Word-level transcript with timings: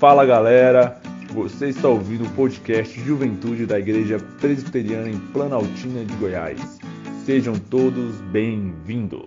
Fala 0.00 0.24
galera, 0.24 0.98
você 1.30 1.68
está 1.68 1.86
ouvindo 1.86 2.24
o 2.24 2.30
podcast 2.30 2.98
Juventude 2.98 3.66
da 3.66 3.78
Igreja 3.78 4.18
Presbiteriana 4.40 5.10
em 5.10 5.18
Planaltina 5.18 6.02
de 6.02 6.14
Goiás. 6.14 6.78
Sejam 7.26 7.54
todos 7.58 8.18
bem-vindos. 8.32 9.26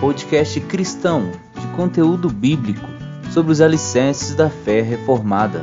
Podcast 0.00 0.60
cristão 0.62 1.30
de 1.30 1.66
conteúdo 1.76 2.28
bíblico 2.28 2.88
sobre 3.32 3.52
os 3.52 3.60
alicerces 3.60 4.34
da 4.34 4.50
fé 4.50 4.80
reformada. 4.80 5.62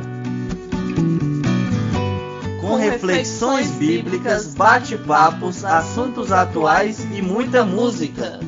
Com 2.58 2.76
reflexões 2.76 3.70
bíblicas, 3.72 4.54
bate-papos, 4.54 5.62
assuntos 5.62 6.32
atuais 6.32 7.06
e 7.14 7.20
muita 7.20 7.66
música 7.66 8.40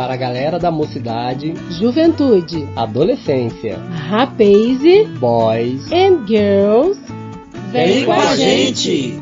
para 0.00 0.14
a 0.14 0.16
galera 0.16 0.58
da 0.58 0.70
mocidade, 0.70 1.52
juventude, 1.78 2.66
adolescência, 2.74 3.78
rapaz, 4.08 4.78
boys 5.18 5.92
and 5.92 6.26
girls. 6.26 6.98
Vem, 7.70 7.86
Vem 7.86 8.04
com 8.06 8.12
a 8.12 8.34
gente! 8.34 9.19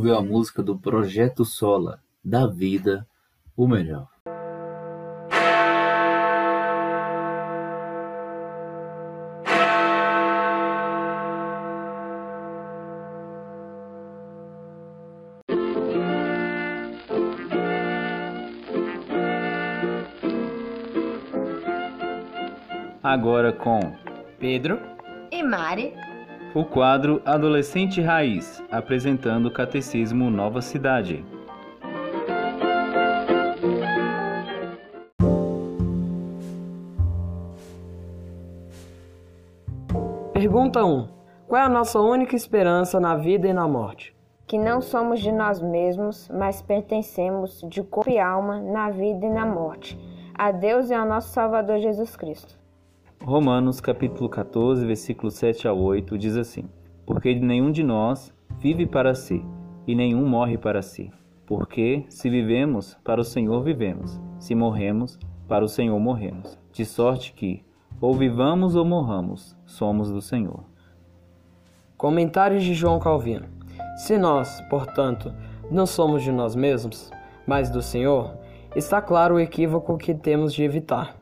Ouviu 0.00 0.16
a 0.16 0.22
música 0.22 0.62
do 0.62 0.78
Projeto 0.78 1.44
Sola, 1.44 2.00
da 2.24 2.46
vida, 2.46 3.06
o 3.54 3.68
melhor. 3.68 4.08
Agora 23.02 23.52
com 23.52 23.94
Pedro 24.38 24.78
e 25.30 25.42
Mari 25.42 25.92
o 26.54 26.64
quadro 26.64 27.22
Adolescente 27.24 28.00
Raiz, 28.00 28.62
apresentando 28.70 29.46
o 29.46 29.50
Catecismo 29.52 30.30
Nova 30.30 30.60
Cidade. 30.60 31.24
Pergunta 40.32 40.84
1. 40.84 41.08
Qual 41.46 41.60
é 41.60 41.64
a 41.64 41.68
nossa 41.68 42.00
única 42.00 42.34
esperança 42.34 42.98
na 42.98 43.16
vida 43.16 43.46
e 43.46 43.52
na 43.52 43.68
morte? 43.68 44.14
que 44.50 44.58
não 44.58 44.80
somos 44.80 45.20
de 45.20 45.30
nós 45.30 45.60
mesmos, 45.60 46.28
mas 46.28 46.60
pertencemos 46.60 47.64
de 47.68 47.84
corpo 47.84 48.10
e 48.10 48.18
alma 48.18 48.60
na 48.60 48.90
vida 48.90 49.24
e 49.24 49.30
na 49.30 49.46
morte, 49.46 49.96
a 50.34 50.50
Deus 50.50 50.90
e 50.90 50.94
ao 50.94 51.06
nosso 51.06 51.28
Salvador 51.28 51.78
Jesus 51.78 52.16
Cristo. 52.16 52.59
Romanos 53.22 53.82
capítulo 53.82 54.30
14, 54.30 54.86
versículos 54.86 55.34
7 55.34 55.68
a 55.68 55.74
8 55.74 56.16
diz 56.16 56.38
assim: 56.38 56.64
Porque 57.04 57.34
nenhum 57.34 57.70
de 57.70 57.82
nós 57.82 58.32
vive 58.58 58.86
para 58.86 59.14
si, 59.14 59.44
e 59.86 59.94
nenhum 59.94 60.26
morre 60.26 60.56
para 60.56 60.80
si. 60.80 61.12
Porque 61.44 62.06
se 62.08 62.30
vivemos, 62.30 62.96
para 63.04 63.20
o 63.20 63.24
Senhor 63.24 63.62
vivemos, 63.62 64.18
se 64.38 64.54
morremos, 64.54 65.18
para 65.46 65.62
o 65.62 65.68
Senhor 65.68 66.00
morremos. 66.00 66.58
De 66.72 66.86
sorte 66.86 67.34
que, 67.34 67.62
ou 68.00 68.14
vivamos 68.14 68.74
ou 68.74 68.86
morramos, 68.86 69.54
somos 69.66 70.10
do 70.10 70.22
Senhor. 70.22 70.64
Comentários 71.98 72.64
de 72.64 72.72
João 72.72 72.98
Calvino. 72.98 73.46
Se 73.98 74.16
nós, 74.16 74.62
portanto, 74.70 75.30
não 75.70 75.84
somos 75.84 76.22
de 76.22 76.32
nós 76.32 76.56
mesmos, 76.56 77.10
mas 77.46 77.68
do 77.68 77.82
Senhor, 77.82 78.34
está 78.74 79.02
claro 79.02 79.34
o 79.34 79.40
equívoco 79.40 79.98
que 79.98 80.14
temos 80.14 80.54
de 80.54 80.62
evitar 80.62 81.19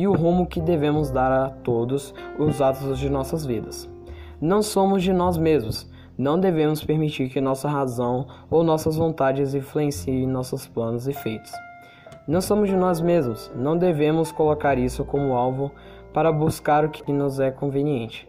e 0.00 0.08
o 0.08 0.14
rumo 0.14 0.46
que 0.46 0.62
devemos 0.62 1.10
dar 1.10 1.30
a 1.30 1.50
todos 1.50 2.14
os 2.38 2.62
atos 2.62 2.98
de 2.98 3.10
nossas 3.10 3.44
vidas. 3.44 3.86
Não 4.40 4.62
somos 4.62 5.02
de 5.02 5.12
nós 5.12 5.36
mesmos, 5.36 5.86
não 6.16 6.40
devemos 6.40 6.82
permitir 6.82 7.28
que 7.28 7.38
nossa 7.38 7.68
razão 7.68 8.26
ou 8.50 8.64
nossas 8.64 8.96
vontades 8.96 9.52
influenciem 9.52 10.26
nossos 10.26 10.66
planos 10.66 11.06
e 11.06 11.12
feitos. 11.12 11.52
Não 12.26 12.40
somos 12.40 12.70
de 12.70 12.76
nós 12.76 12.98
mesmos, 12.98 13.52
não 13.54 13.76
devemos 13.76 14.32
colocar 14.32 14.78
isso 14.78 15.04
como 15.04 15.34
alvo 15.34 15.70
para 16.14 16.32
buscar 16.32 16.86
o 16.86 16.88
que 16.88 17.12
nos 17.12 17.38
é 17.38 17.50
conveniente. 17.50 18.26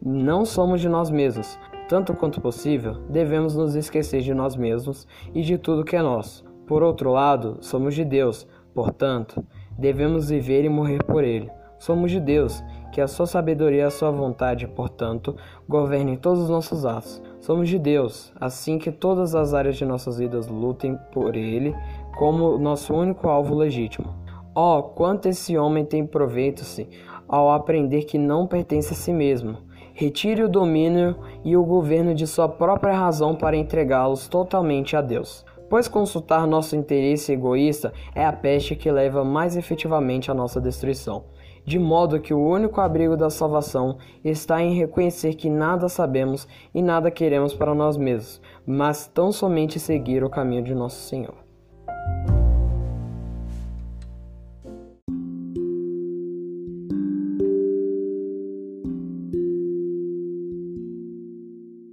Não 0.00 0.46
somos 0.46 0.80
de 0.80 0.88
nós 0.88 1.10
mesmos, 1.10 1.58
tanto 1.90 2.14
quanto 2.14 2.40
possível, 2.40 3.02
devemos 3.10 3.54
nos 3.54 3.74
esquecer 3.74 4.22
de 4.22 4.32
nós 4.32 4.56
mesmos 4.56 5.06
e 5.34 5.42
de 5.42 5.58
tudo 5.58 5.84
que 5.84 5.94
é 5.94 6.00
nosso. 6.00 6.42
Por 6.66 6.82
outro 6.82 7.12
lado, 7.12 7.58
somos 7.60 7.94
de 7.94 8.02
Deus, 8.02 8.48
portanto, 8.72 9.44
devemos 9.78 10.28
viver 10.28 10.64
e 10.64 10.68
morrer 10.68 11.02
por 11.04 11.24
Ele. 11.24 11.50
Somos 11.78 12.10
de 12.10 12.20
Deus, 12.20 12.62
que 12.92 13.00
a 13.00 13.08
sua 13.08 13.26
sabedoria 13.26 13.80
e 13.80 13.84
a 13.84 13.90
sua 13.90 14.10
vontade, 14.10 14.68
portanto, 14.68 15.36
governem 15.68 16.16
todos 16.16 16.44
os 16.44 16.48
nossos 16.48 16.86
atos. 16.86 17.20
Somos 17.40 17.68
de 17.68 17.78
Deus, 17.78 18.32
assim 18.40 18.78
que 18.78 18.92
todas 18.92 19.34
as 19.34 19.52
áreas 19.52 19.76
de 19.76 19.84
nossas 19.84 20.18
vidas 20.18 20.46
lutem 20.46 20.96
por 21.10 21.34
Ele 21.34 21.74
como 22.16 22.56
nosso 22.56 22.94
único 22.94 23.28
alvo 23.28 23.54
legítimo. 23.54 24.14
Oh, 24.54 24.82
quanto 24.94 25.28
esse 25.28 25.56
homem 25.56 25.84
tem 25.84 26.06
proveito-se 26.06 26.88
ao 27.26 27.50
aprender 27.50 28.04
que 28.04 28.18
não 28.18 28.46
pertence 28.46 28.92
a 28.92 28.96
si 28.96 29.12
mesmo. 29.12 29.56
Retire 29.94 30.42
o 30.42 30.48
domínio 30.48 31.16
e 31.42 31.56
o 31.56 31.64
governo 31.64 32.14
de 32.14 32.26
sua 32.26 32.48
própria 32.48 32.94
razão 32.94 33.34
para 33.34 33.56
entregá-los 33.56 34.28
totalmente 34.28 34.94
a 34.94 35.00
Deus. 35.00 35.44
Pois 35.72 35.88
consultar 35.88 36.46
nosso 36.46 36.76
interesse 36.76 37.32
egoísta 37.32 37.94
é 38.14 38.26
a 38.26 38.30
peste 38.30 38.76
que 38.76 38.92
leva 38.92 39.24
mais 39.24 39.56
efetivamente 39.56 40.30
à 40.30 40.34
nossa 40.34 40.60
destruição. 40.60 41.24
De 41.64 41.78
modo 41.78 42.20
que 42.20 42.34
o 42.34 42.46
único 42.46 42.78
abrigo 42.78 43.16
da 43.16 43.30
salvação 43.30 43.96
está 44.22 44.62
em 44.62 44.74
reconhecer 44.74 45.34
que 45.34 45.48
nada 45.48 45.88
sabemos 45.88 46.46
e 46.74 46.82
nada 46.82 47.10
queremos 47.10 47.54
para 47.54 47.74
nós 47.74 47.96
mesmos, 47.96 48.38
mas 48.66 49.06
tão 49.06 49.32
somente 49.32 49.80
seguir 49.80 50.22
o 50.22 50.28
caminho 50.28 50.62
de 50.62 50.74
nosso 50.74 51.08
Senhor. 51.08 51.36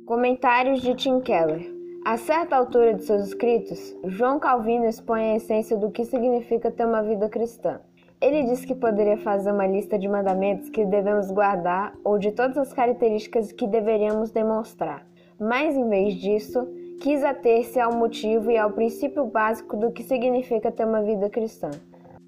Comentários 0.06 0.82
de 0.82 0.94
Tim 0.96 1.22
Keller. 1.22 1.79
A 2.06 2.18
certa 2.18 2.56
altura 2.56 2.94
de 2.94 3.04
seus 3.04 3.28
escritos, 3.28 3.96
João 4.06 4.40
Calvino 4.40 4.86
expõe 4.86 5.32
a 5.32 5.36
essência 5.36 5.78
do 5.78 5.92
que 5.92 6.06
significa 6.06 6.72
ter 6.72 6.86
uma 6.86 7.04
vida 7.04 7.28
cristã. 7.28 7.82
Ele 8.22 8.44
diz 8.44 8.64
que 8.64 8.74
poderia 8.74 9.18
fazer 9.18 9.52
uma 9.52 9.68
lista 9.68 10.00
de 10.00 10.08
mandamentos 10.08 10.70
que 10.70 10.86
devemos 10.86 11.30
guardar 11.30 11.94
ou 12.04 12.18
de 12.18 12.32
todas 12.32 12.58
as 12.58 12.74
características 12.74 13.52
que 13.52 13.68
deveríamos 13.68 14.32
demonstrar. 14.32 15.06
Mas, 15.40 15.76
em 15.76 15.88
vez 15.90 16.16
disso, 16.16 16.68
quis 17.02 17.24
ater-se 17.24 17.80
ao 17.80 17.94
motivo 17.94 18.50
e 18.50 18.58
ao 18.58 18.72
princípio 18.72 19.26
básico 19.26 19.76
do 19.76 19.92
que 19.92 20.04
significa 20.04 20.72
ter 20.72 20.86
uma 20.86 21.04
vida 21.04 21.30
cristã. 21.30 21.70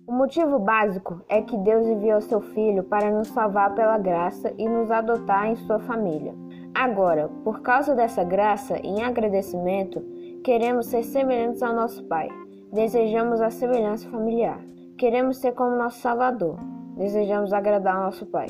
O 0.05 0.11
motivo 0.11 0.59
básico 0.59 1.21
é 1.29 1.41
que 1.41 1.57
Deus 1.57 1.87
enviou 1.87 2.19
seu 2.19 2.41
Filho 2.41 2.83
para 2.83 3.09
nos 3.09 3.29
salvar 3.29 3.73
pela 3.73 3.97
graça 3.97 4.53
e 4.57 4.67
nos 4.67 4.91
adotar 4.91 5.47
em 5.47 5.55
sua 5.55 5.79
família. 5.79 6.33
Agora, 6.73 7.29
por 7.43 7.61
causa 7.61 7.93
dessa 7.93 8.23
graça, 8.23 8.77
em 8.77 9.03
agradecimento, 9.03 10.01
queremos 10.43 10.87
ser 10.87 11.03
semelhantes 11.03 11.61
ao 11.61 11.75
nosso 11.75 12.03
Pai. 12.05 12.29
Desejamos 12.71 13.41
a 13.41 13.49
semelhança 13.49 14.09
familiar. 14.09 14.59
Queremos 14.97 15.37
ser 15.37 15.53
como 15.53 15.75
nosso 15.75 15.99
Salvador. 15.99 16.57
Desejamos 16.95 17.51
agradar 17.51 17.95
ao 17.95 18.03
nosso 18.03 18.25
Pai. 18.25 18.47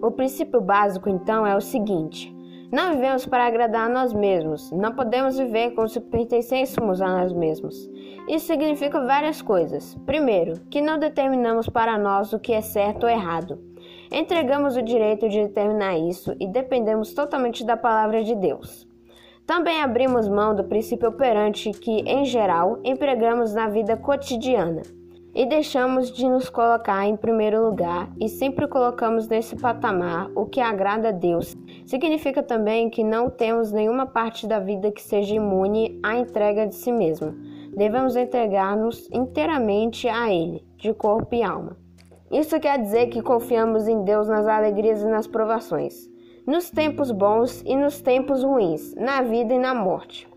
O 0.00 0.10
princípio 0.10 0.60
básico, 0.60 1.08
então, 1.08 1.46
é 1.46 1.56
o 1.56 1.60
seguinte: 1.60 2.34
não 2.74 2.92
vivemos 2.92 3.24
para 3.26 3.46
agradar 3.46 3.88
a 3.88 3.92
nós 3.92 4.12
mesmos. 4.12 4.70
Não 4.72 4.92
podemos 4.92 5.38
viver 5.38 5.70
como 5.72 5.88
se 5.88 6.00
pertencêssemos 6.00 7.00
a 7.00 7.08
nós 7.08 7.32
mesmos. 7.32 7.90
Isso 8.28 8.46
significa 8.46 9.04
várias 9.04 9.40
coisas. 9.40 9.94
Primeiro, 10.06 10.60
que 10.70 10.80
não 10.80 10.98
determinamos 10.98 11.68
para 11.68 11.98
nós 11.98 12.32
o 12.32 12.38
que 12.38 12.52
é 12.52 12.60
certo 12.60 13.04
ou 13.04 13.08
errado. 13.08 13.58
Entregamos 14.16 14.76
o 14.76 14.82
direito 14.82 15.28
de 15.28 15.42
determinar 15.42 15.98
isso 15.98 16.36
e 16.38 16.46
dependemos 16.46 17.12
totalmente 17.12 17.64
da 17.64 17.76
palavra 17.76 18.22
de 18.22 18.36
Deus. 18.36 18.86
Também 19.44 19.82
abrimos 19.82 20.28
mão 20.28 20.54
do 20.54 20.62
princípio 20.62 21.08
operante 21.08 21.72
que, 21.72 21.90
em 22.06 22.24
geral, 22.24 22.78
empregamos 22.84 23.52
na 23.52 23.68
vida 23.68 23.96
cotidiana 23.96 24.82
e 25.34 25.44
deixamos 25.44 26.12
de 26.12 26.28
nos 26.28 26.48
colocar 26.48 27.04
em 27.04 27.16
primeiro 27.16 27.60
lugar 27.64 28.08
e 28.20 28.28
sempre 28.28 28.68
colocamos 28.68 29.26
nesse 29.26 29.56
patamar 29.56 30.30
o 30.36 30.46
que 30.46 30.60
agrada 30.60 31.08
a 31.08 31.12
Deus. 31.12 31.56
Significa 31.84 32.40
também 32.40 32.88
que 32.88 33.02
não 33.02 33.28
temos 33.28 33.72
nenhuma 33.72 34.06
parte 34.06 34.46
da 34.46 34.60
vida 34.60 34.92
que 34.92 35.02
seja 35.02 35.34
imune 35.34 35.98
à 36.04 36.16
entrega 36.16 36.68
de 36.68 36.76
si 36.76 36.92
mesmo. 36.92 37.34
Devemos 37.76 38.14
entregar-nos 38.14 39.10
inteiramente 39.12 40.06
a 40.06 40.32
Ele, 40.32 40.64
de 40.76 40.94
corpo 40.94 41.34
e 41.34 41.42
alma. 41.42 41.83
Isso 42.34 42.58
quer 42.58 42.80
dizer 42.80 43.10
que 43.10 43.22
confiamos 43.22 43.86
em 43.86 44.02
Deus 44.02 44.26
nas 44.26 44.44
alegrias 44.44 45.00
e 45.00 45.06
nas 45.06 45.24
provações, 45.24 46.10
nos 46.44 46.68
tempos 46.68 47.12
bons 47.12 47.62
e 47.64 47.76
nos 47.76 48.00
tempos 48.00 48.42
ruins, 48.42 48.92
na 48.96 49.22
vida 49.22 49.54
e 49.54 49.58
na 49.58 49.72
morte. 49.72 50.28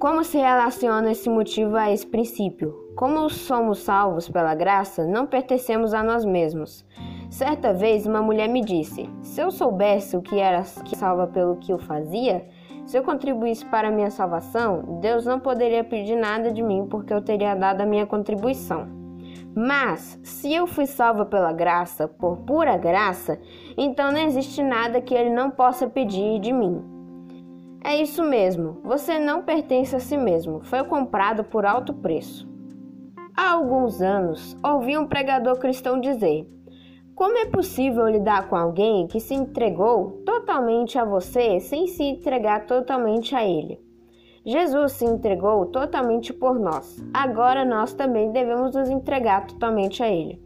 Como 0.00 0.24
se 0.24 0.38
relaciona 0.38 1.12
esse 1.12 1.30
motivo 1.30 1.76
a 1.76 1.92
esse 1.92 2.04
princípio? 2.04 2.74
Como 2.96 3.30
somos 3.30 3.78
salvos 3.78 4.28
pela 4.28 4.56
graça, 4.56 5.06
não 5.06 5.24
pertencemos 5.24 5.94
a 5.94 6.02
nós 6.02 6.24
mesmos. 6.24 6.84
Certa 7.30 7.72
vez 7.72 8.06
uma 8.06 8.20
mulher 8.20 8.48
me 8.48 8.60
disse: 8.60 9.08
Se 9.22 9.40
eu 9.40 9.52
soubesse 9.52 10.16
o 10.16 10.20
que 10.20 10.40
era 10.40 10.64
que 10.84 10.96
salva 10.96 11.28
pelo 11.28 11.58
que 11.58 11.72
eu 11.72 11.78
fazia, 11.78 12.44
se 12.84 12.98
eu 12.98 13.04
contribuísse 13.04 13.64
para 13.66 13.86
a 13.86 13.92
minha 13.92 14.10
salvação, 14.10 14.98
Deus 15.00 15.24
não 15.24 15.38
poderia 15.38 15.84
pedir 15.84 16.16
nada 16.16 16.50
de 16.50 16.60
mim 16.60 16.88
porque 16.90 17.14
eu 17.14 17.22
teria 17.22 17.54
dado 17.54 17.82
a 17.82 17.86
minha 17.86 18.04
contribuição. 18.04 19.03
Mas, 19.56 20.18
se 20.22 20.52
eu 20.52 20.66
fui 20.66 20.84
salva 20.84 21.24
pela 21.24 21.52
graça, 21.52 22.08
por 22.08 22.38
pura 22.38 22.76
graça, 22.76 23.38
então 23.76 24.10
não 24.10 24.18
existe 24.18 24.60
nada 24.62 25.00
que 25.00 25.14
Ele 25.14 25.30
não 25.30 25.48
possa 25.50 25.88
pedir 25.88 26.40
de 26.40 26.52
mim. 26.52 26.82
É 27.84 28.00
isso 28.00 28.24
mesmo, 28.24 28.80
você 28.82 29.18
não 29.18 29.42
pertence 29.42 29.94
a 29.94 30.00
si 30.00 30.16
mesmo, 30.16 30.60
foi 30.64 30.82
comprado 30.84 31.44
por 31.44 31.64
alto 31.64 31.92
preço. 31.92 32.48
Há 33.36 33.52
alguns 33.52 34.00
anos, 34.00 34.56
ouvi 34.64 34.96
um 34.96 35.06
pregador 35.06 35.58
cristão 35.58 36.00
dizer: 36.00 36.48
Como 37.14 37.36
é 37.36 37.46
possível 37.46 38.08
lidar 38.08 38.48
com 38.48 38.56
alguém 38.56 39.06
que 39.06 39.20
se 39.20 39.34
entregou 39.34 40.22
totalmente 40.24 40.98
a 40.98 41.04
você 41.04 41.60
sem 41.60 41.86
se 41.86 42.02
entregar 42.02 42.66
totalmente 42.66 43.34
a 43.34 43.44
ele? 43.44 43.83
Jesus 44.46 44.92
se 44.92 45.06
entregou 45.06 45.64
totalmente 45.66 46.30
por 46.30 46.58
nós. 46.58 47.02
Agora 47.14 47.64
nós 47.64 47.94
também 47.94 48.30
devemos 48.30 48.74
nos 48.74 48.90
entregar 48.90 49.46
totalmente 49.46 50.02
a 50.02 50.08
ele. 50.08 50.38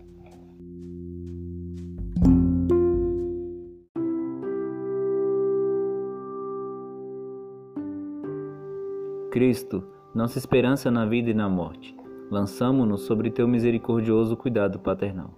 Cristo, 9.33 9.85
nossa 10.15 10.39
esperança 10.39 10.91
na 10.93 11.05
vida 11.05 11.31
e 11.31 11.35
na 11.35 11.49
morte 11.49 11.97
lançamo-nos 12.31 13.03
sobre 13.03 13.31
teu 13.31 13.49
misericordioso 13.49 14.37
cuidado 14.37 14.79
paternal. 14.79 15.31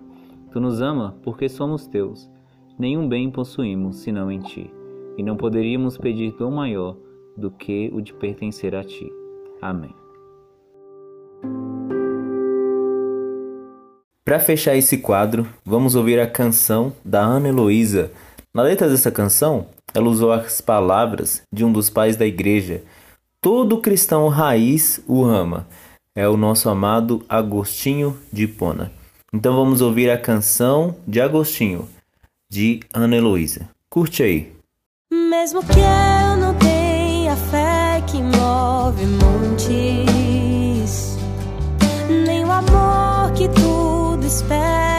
Tu 0.51 0.61
nos 0.61 0.83
ama 0.83 1.17
porque 1.23 1.49
somos 1.49 1.87
teus. 1.87 2.31
Nenhum 2.79 3.09
bem 3.09 3.31
possuímos 3.31 3.97
senão 3.97 4.31
em 4.31 4.41
ti, 4.41 4.73
e 5.17 5.23
não 5.23 5.37
poderíamos 5.37 5.97
pedir 5.97 6.33
dom 6.33 6.51
maior 6.51 6.97
do 7.37 7.51
que 7.51 7.91
o 7.93 8.01
de 8.01 8.13
pertencer 8.13 8.75
a 8.75 8.85
ti. 8.85 9.11
Amém. 9.61 9.95
Para 14.25 14.39
fechar 14.39 14.77
esse 14.77 14.99
quadro, 14.99 15.49
vamos 15.65 15.95
ouvir 15.95 16.21
a 16.21 16.27
canção 16.27 16.93
da 17.05 17.21
Ana 17.21 17.49
Heloísa. 17.49 18.13
Na 18.55 18.63
letra 18.63 18.89
dessa 18.89 19.11
canção, 19.11 19.67
ela 19.93 20.09
usou 20.09 20.31
as 20.31 20.61
palavras 20.61 21.43
de 21.53 21.65
um 21.65 21.73
dos 21.73 21.91
pais 21.91 22.17
da 22.17 22.27
igreja. 22.27 22.83
Todo 23.41 23.81
cristão 23.81 24.29
raiz 24.29 25.03
o 25.09 25.25
ama. 25.25 25.67
É 26.15 26.29
o 26.29 26.37
nosso 26.37 26.69
amado 26.69 27.25
Agostinho 27.29 28.17
de 28.33 28.47
Pona. 28.47 28.93
Então 29.33 29.55
vamos 29.55 29.81
ouvir 29.81 30.11
a 30.11 30.19
canção 30.19 30.97
de 31.07 31.21
Agostinho, 31.21 31.89
de 32.51 32.81
Ana 32.93 33.17
Heloísa. 33.17 33.69
Curte 33.89 34.23
aí. 34.23 34.53
Mesmo 35.13 35.61
que 35.65 35.79
eu 35.79 36.37
não 36.37 36.55
tenha 36.55 36.80
fé 37.51 38.03
que 38.07 38.23
move 38.23 39.07
montes, 39.23 40.93
nem 42.25 42.45
o 42.45 42.53
amor 42.53 43.33
que 43.33 43.49
tudo 43.49 44.25
espera. 44.25 44.90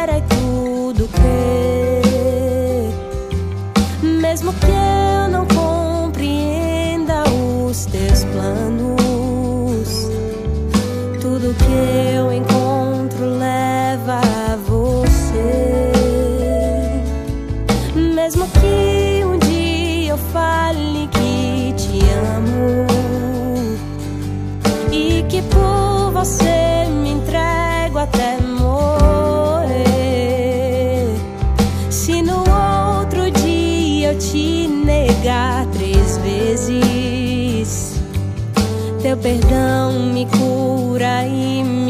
negar 35.22 35.66
três 35.68 36.18
vezes. 36.18 38.02
Teu 39.02 39.16
perdão 39.18 40.12
me 40.12 40.26
cura 40.26 41.26
e 41.26 41.64
me 41.64 41.81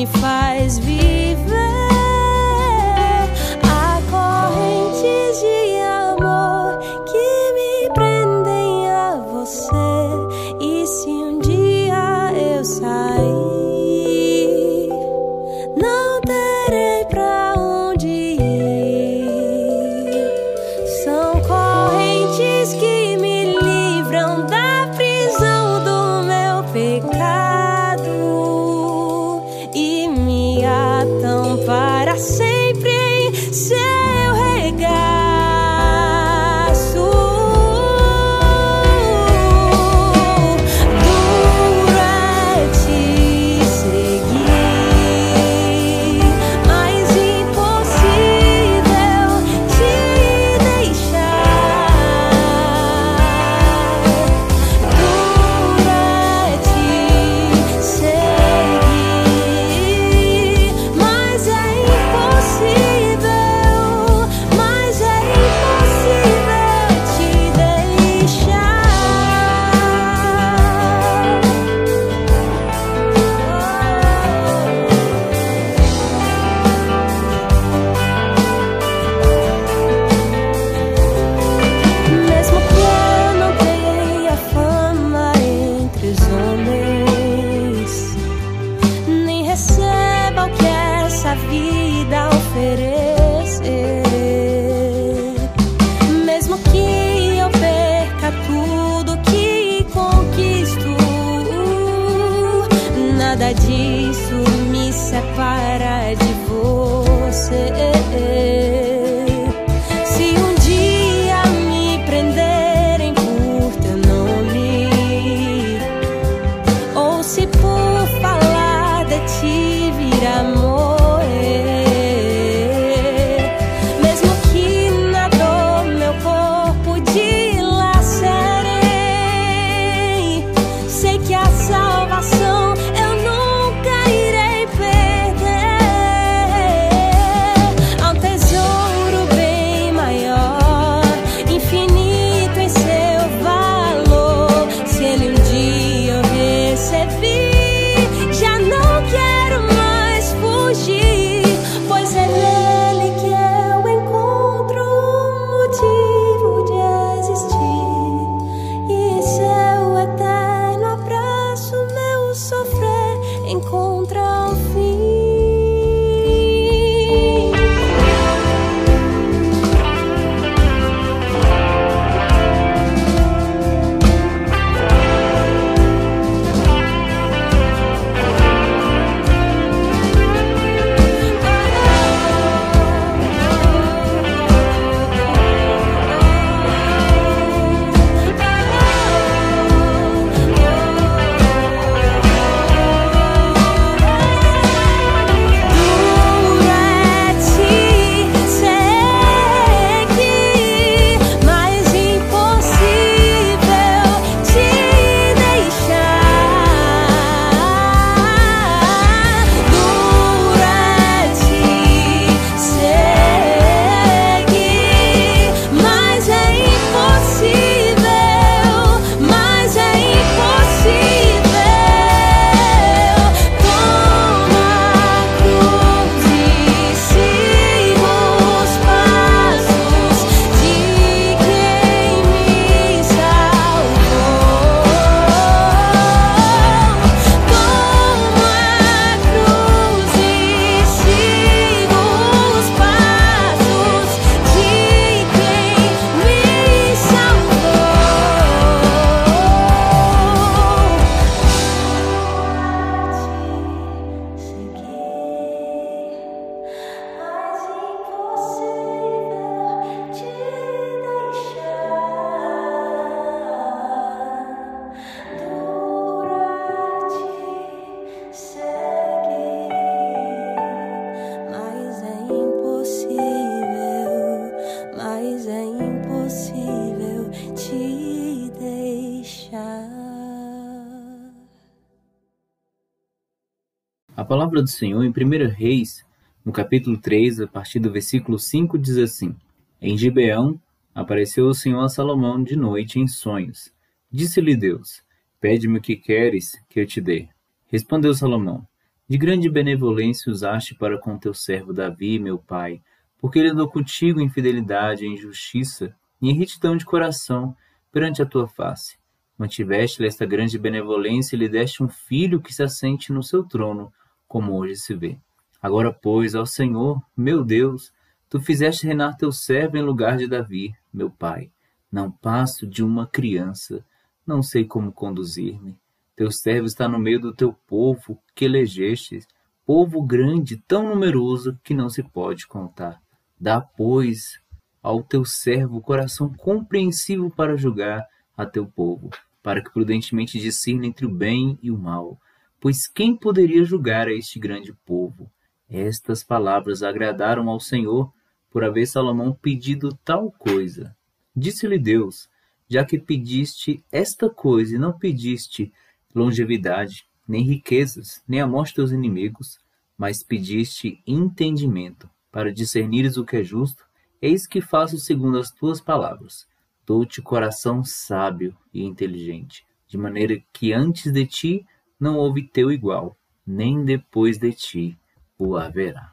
palavra 284.31 284.61
do 284.61 284.69
Senhor 284.69 285.03
em 285.03 285.09
1 285.09 285.49
Reis, 285.49 286.05
no 286.45 286.53
capítulo 286.53 286.97
3, 286.97 287.41
a 287.41 287.47
partir 287.47 287.79
do 287.81 287.91
versículo 287.91 288.39
5, 288.39 288.79
diz 288.79 288.97
assim: 288.97 289.35
Em 289.81 289.97
Gibeão 289.97 290.57
apareceu 290.95 291.47
o 291.47 291.53
Senhor 291.53 291.81
a 291.81 291.89
Salomão 291.89 292.41
de 292.41 292.55
noite 292.55 292.97
em 292.97 293.09
sonhos. 293.09 293.73
Disse-lhe 294.09 294.55
Deus: 294.55 295.03
Pede-me 295.41 295.79
o 295.79 295.81
que 295.81 295.97
queres 295.97 296.53
que 296.69 296.79
eu 296.79 296.87
te 296.87 297.01
dê. 297.01 297.27
Respondeu 297.67 298.13
Salomão: 298.13 298.65
De 299.05 299.17
grande 299.17 299.49
benevolência 299.49 300.31
usaste 300.31 300.75
para 300.75 300.97
com 300.97 301.17
teu 301.17 301.33
servo 301.33 301.73
Davi, 301.73 302.17
meu 302.17 302.37
pai, 302.37 302.81
porque 303.19 303.37
ele 303.37 303.49
andou 303.49 303.67
contigo 303.67 304.21
em 304.21 304.29
fidelidade, 304.29 305.05
em 305.05 305.17
justiça 305.17 305.93
e 306.21 306.29
em 306.29 306.33
retidão 306.33 306.77
de 306.77 306.85
coração 306.85 307.53
perante 307.91 308.21
a 308.21 308.25
tua 308.25 308.47
face. 308.47 308.95
Mantiveste-lhe 309.37 310.07
esta 310.07 310.25
grande 310.25 310.57
benevolência 310.57 311.35
e 311.35 311.39
lhe 311.39 311.49
deste 311.49 311.83
um 311.83 311.89
filho 311.89 312.39
que 312.39 312.53
se 312.53 312.63
assente 312.63 313.11
no 313.11 313.21
seu 313.21 313.43
trono, 313.43 313.91
como 314.31 314.53
hoje 314.53 314.77
se 314.77 314.93
vê. 314.95 315.17
Agora, 315.61 315.91
pois, 315.91 316.35
ao 316.35 316.45
Senhor, 316.45 317.03
meu 317.17 317.43
Deus, 317.43 317.91
tu 318.29 318.39
fizeste 318.39 318.87
reinar 318.87 319.17
teu 319.17 319.29
servo 319.29 319.75
em 319.75 319.81
lugar 319.81 320.15
de 320.15 320.25
Davi, 320.25 320.73
meu 320.93 321.09
pai. 321.09 321.51
Não 321.91 322.09
passo 322.09 322.65
de 322.65 322.81
uma 322.81 323.05
criança, 323.05 323.85
não 324.25 324.41
sei 324.41 324.63
como 324.63 324.93
conduzir-me. 324.93 325.77
Teu 326.15 326.31
servo 326.31 326.65
está 326.65 326.87
no 326.87 326.97
meio 326.97 327.19
do 327.19 327.35
teu 327.35 327.51
povo 327.67 328.17
que 328.33 328.45
elegeste, 328.45 329.19
povo 329.65 330.01
grande, 330.01 330.55
tão 330.65 330.87
numeroso 330.87 331.59
que 331.61 331.73
não 331.73 331.89
se 331.89 332.01
pode 332.01 332.47
contar. 332.47 333.01
Dá, 333.37 333.59
pois, 333.59 334.39
ao 334.81 335.03
teu 335.03 335.25
servo 335.25 335.81
coração 335.81 336.33
compreensivo 336.33 337.29
para 337.29 337.57
julgar 337.57 338.07
a 338.37 338.45
teu 338.45 338.65
povo, 338.65 339.09
para 339.43 339.61
que 339.61 339.73
prudentemente 339.73 340.39
discirna 340.39 340.85
entre 340.85 341.05
o 341.05 341.13
bem 341.13 341.59
e 341.61 341.69
o 341.69 341.77
mal 341.77 342.17
Pois 342.61 342.87
quem 342.87 343.15
poderia 343.15 343.65
julgar 343.65 344.07
a 344.07 344.13
este 344.13 344.37
grande 344.37 344.71
povo? 344.85 345.31
Estas 345.67 346.23
palavras 346.23 346.83
agradaram 346.83 347.49
ao 347.49 347.59
Senhor, 347.59 348.13
por 348.51 348.63
haver 348.63 348.85
Salomão 348.85 349.33
pedido 349.33 349.97
tal 350.05 350.31
coisa. 350.31 350.95
Disse-lhe 351.35 351.79
Deus: 351.79 352.29
Já 352.69 352.85
que 352.85 352.99
pediste 352.99 353.83
esta 353.91 354.29
coisa 354.29 354.75
e 354.75 354.79
não 354.79 354.93
pediste 354.93 355.73
longevidade, 356.13 357.03
nem 357.27 357.43
riquezas, 357.43 358.21
nem 358.27 358.39
a 358.39 358.45
morte 358.45 358.75
dos 358.75 358.91
inimigos, 358.91 359.57
mas 359.97 360.21
pediste 360.21 361.01
entendimento, 361.07 362.07
para 362.31 362.53
discernires 362.53 363.17
o 363.17 363.25
que 363.25 363.37
é 363.37 363.43
justo, 363.43 363.83
eis 364.21 364.45
que 364.45 364.61
faço 364.61 364.99
segundo 364.99 365.39
as 365.39 365.49
tuas 365.49 365.81
palavras. 365.81 366.45
Dou-te 366.85 367.23
coração 367.23 367.83
sábio 367.83 368.55
e 368.71 368.83
inteligente, 368.83 369.65
de 369.87 369.97
maneira 369.97 370.39
que 370.53 370.73
antes 370.73 371.11
de 371.11 371.25
ti 371.25 371.65
não 372.01 372.17
houve 372.17 372.41
teu 372.41 372.71
igual, 372.71 373.15
nem 373.45 373.85
depois 373.85 374.39
de 374.39 374.51
ti 374.51 374.97
o 375.37 375.55
haverá. 375.55 376.11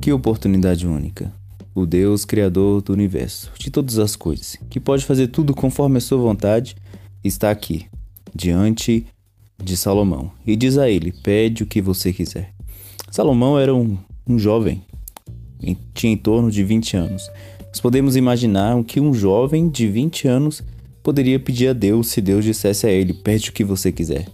Que 0.00 0.10
oportunidade 0.10 0.86
única! 0.86 1.30
O 1.74 1.84
Deus 1.84 2.24
Criador 2.24 2.80
do 2.80 2.94
universo, 2.94 3.52
de 3.58 3.70
todas 3.70 3.98
as 3.98 4.16
coisas, 4.16 4.56
que 4.70 4.80
pode 4.80 5.04
fazer 5.04 5.28
tudo 5.28 5.54
conforme 5.54 5.98
a 5.98 6.00
sua 6.00 6.16
vontade, 6.16 6.74
está 7.22 7.50
aqui, 7.50 7.86
diante 8.34 9.06
de 9.62 9.76
Salomão, 9.76 10.32
e 10.46 10.56
diz 10.56 10.78
a 10.78 10.88
ele: 10.88 11.12
Pede 11.12 11.62
o 11.62 11.66
que 11.66 11.82
você 11.82 12.14
quiser. 12.14 12.54
Salomão 13.10 13.58
era 13.58 13.74
um, 13.74 13.98
um 14.26 14.38
jovem, 14.38 14.82
tinha 15.92 16.14
em 16.14 16.16
torno 16.16 16.50
de 16.50 16.64
20 16.64 16.96
anos. 16.96 17.30
Nós 17.68 17.80
podemos 17.80 18.16
imaginar 18.16 18.82
que 18.84 19.00
um 19.00 19.12
jovem 19.12 19.68
de 19.68 19.86
20 19.86 20.28
anos 20.28 20.62
poderia 21.06 21.38
pedir 21.38 21.68
a 21.68 21.72
Deus 21.72 22.08
se 22.08 22.20
Deus 22.20 22.44
dissesse 22.44 22.84
a 22.84 22.90
ele: 22.90 23.12
pede 23.12 23.50
o 23.50 23.52
que 23.52 23.62
você 23.62 23.92
quiser. 23.92 24.26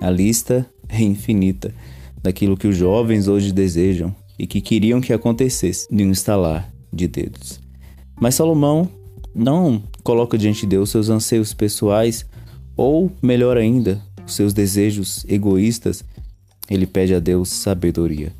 A 0.00 0.08
lista 0.08 0.64
é 0.88 1.02
infinita 1.02 1.74
daquilo 2.22 2.56
que 2.56 2.68
os 2.68 2.76
jovens 2.76 3.26
hoje 3.26 3.50
desejam 3.50 4.14
e 4.38 4.46
que 4.46 4.60
queriam 4.60 5.00
que 5.00 5.12
acontecesse 5.12 5.88
de 5.90 6.04
um 6.04 6.12
estalar 6.12 6.72
de 6.92 7.08
dedos. 7.08 7.58
Mas 8.20 8.36
Salomão 8.36 8.88
não 9.34 9.82
coloca 10.04 10.38
diante 10.38 10.60
de 10.60 10.68
Deus 10.68 10.90
seus 10.90 11.08
anseios 11.08 11.52
pessoais 11.52 12.24
ou, 12.76 13.10
melhor 13.20 13.56
ainda, 13.56 14.00
seus 14.24 14.52
desejos 14.52 15.26
egoístas. 15.28 16.04
Ele 16.70 16.86
pede 16.86 17.12
a 17.12 17.18
Deus 17.18 17.48
sabedoria. 17.48 18.32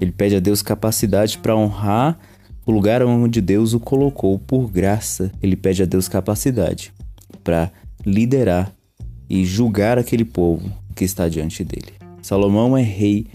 Ele 0.00 0.10
pede 0.10 0.34
a 0.34 0.40
Deus 0.40 0.62
capacidade 0.62 1.38
para 1.38 1.56
honrar 1.56 2.18
o 2.66 2.72
lugar 2.72 3.04
onde 3.04 3.40
Deus 3.40 3.72
o 3.72 3.78
colocou 3.78 4.36
por 4.36 4.68
graça. 4.68 5.30
Ele 5.40 5.54
pede 5.54 5.84
a 5.84 5.86
Deus 5.86 6.08
capacidade 6.08 6.95
para 7.42 7.70
liderar 8.04 8.72
e 9.28 9.44
julgar 9.44 9.98
aquele 9.98 10.24
povo 10.24 10.70
que 10.94 11.04
está 11.04 11.28
diante 11.28 11.64
dele. 11.64 11.92
Salomão 12.22 12.76
é 12.76 12.82
rei 12.82 13.26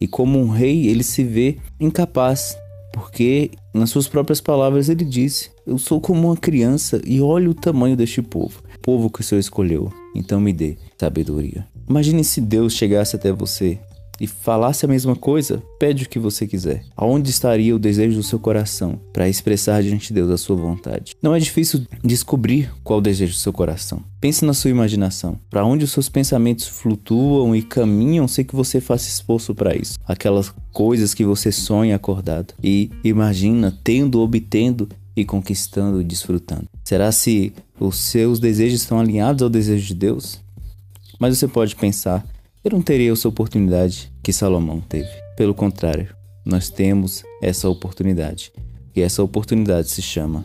e, 0.00 0.08
como 0.08 0.38
um 0.38 0.48
rei, 0.48 0.88
ele 0.88 1.02
se 1.02 1.22
vê 1.22 1.58
incapaz, 1.78 2.56
porque, 2.92 3.50
nas 3.74 3.90
suas 3.90 4.08
próprias 4.08 4.40
palavras, 4.40 4.88
ele 4.88 5.04
disse: 5.04 5.50
Eu 5.66 5.78
sou 5.78 6.00
como 6.00 6.28
uma 6.28 6.36
criança 6.36 7.00
e 7.04 7.20
olha 7.20 7.50
o 7.50 7.54
tamanho 7.54 7.96
deste 7.96 8.22
povo, 8.22 8.62
povo 8.82 9.10
que 9.10 9.20
o 9.20 9.24
Senhor 9.24 9.40
escolheu, 9.40 9.92
então 10.14 10.40
me 10.40 10.52
dê 10.52 10.76
sabedoria. 10.98 11.66
Imagine 11.88 12.24
se 12.24 12.40
Deus 12.40 12.72
chegasse 12.72 13.16
até 13.16 13.32
você 13.32 13.78
e 14.20 14.26
falasse 14.26 14.84
a 14.84 14.88
mesma 14.88 15.16
coisa, 15.16 15.62
pede 15.78 16.04
o 16.04 16.08
que 16.08 16.18
você 16.18 16.46
quiser. 16.46 16.84
Aonde 16.94 17.30
estaria 17.30 17.74
o 17.74 17.78
desejo 17.78 18.16
do 18.16 18.22
seu 18.22 18.38
coração 18.38 19.00
para 19.14 19.28
expressar 19.28 19.82
diante 19.82 20.08
de 20.08 20.14
Deus 20.14 20.30
a 20.30 20.36
sua 20.36 20.54
vontade? 20.54 21.16
Não 21.22 21.34
é 21.34 21.38
difícil 21.38 21.86
descobrir 22.04 22.70
qual 22.84 22.98
o 22.98 23.02
desejo 23.02 23.32
do 23.32 23.38
seu 23.38 23.52
coração. 23.52 24.04
Pense 24.20 24.44
na 24.44 24.52
sua 24.52 24.70
imaginação. 24.70 25.38
Para 25.48 25.64
onde 25.64 25.86
os 25.86 25.92
seus 25.92 26.10
pensamentos 26.10 26.66
flutuam 26.66 27.56
e 27.56 27.62
caminham 27.62 28.28
sem 28.28 28.44
que 28.44 28.54
você 28.54 28.78
faça 28.80 29.08
esforço 29.08 29.54
para 29.54 29.74
isso. 29.74 29.98
Aquelas 30.06 30.52
coisas 30.70 31.14
que 31.14 31.24
você 31.24 31.50
sonha 31.50 31.96
acordado 31.96 32.52
e 32.62 32.90
imagina 33.02 33.76
tendo, 33.82 34.20
obtendo 34.20 34.86
e 35.16 35.24
conquistando 35.24 36.00
e 36.00 36.04
desfrutando. 36.04 36.68
Será 36.84 37.10
se 37.10 37.54
os 37.78 37.96
seus 37.96 38.38
desejos 38.38 38.82
estão 38.82 39.00
alinhados 39.00 39.42
ao 39.42 39.48
desejo 39.48 39.86
de 39.86 39.94
Deus? 39.94 40.38
Mas 41.18 41.38
você 41.38 41.48
pode 41.48 41.74
pensar 41.74 42.24
eu 42.62 42.72
não 42.72 42.82
teria 42.82 43.10
essa 43.10 43.26
oportunidade 43.26 44.09
que 44.22 44.32
Salomão 44.32 44.80
teve. 44.80 45.10
Pelo 45.36 45.54
contrário, 45.54 46.14
nós 46.44 46.68
temos 46.68 47.22
essa 47.42 47.68
oportunidade. 47.68 48.52
E 48.94 49.00
essa 49.00 49.22
oportunidade 49.22 49.88
se 49.88 50.02
chama 50.02 50.44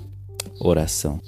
oração. 0.60 1.20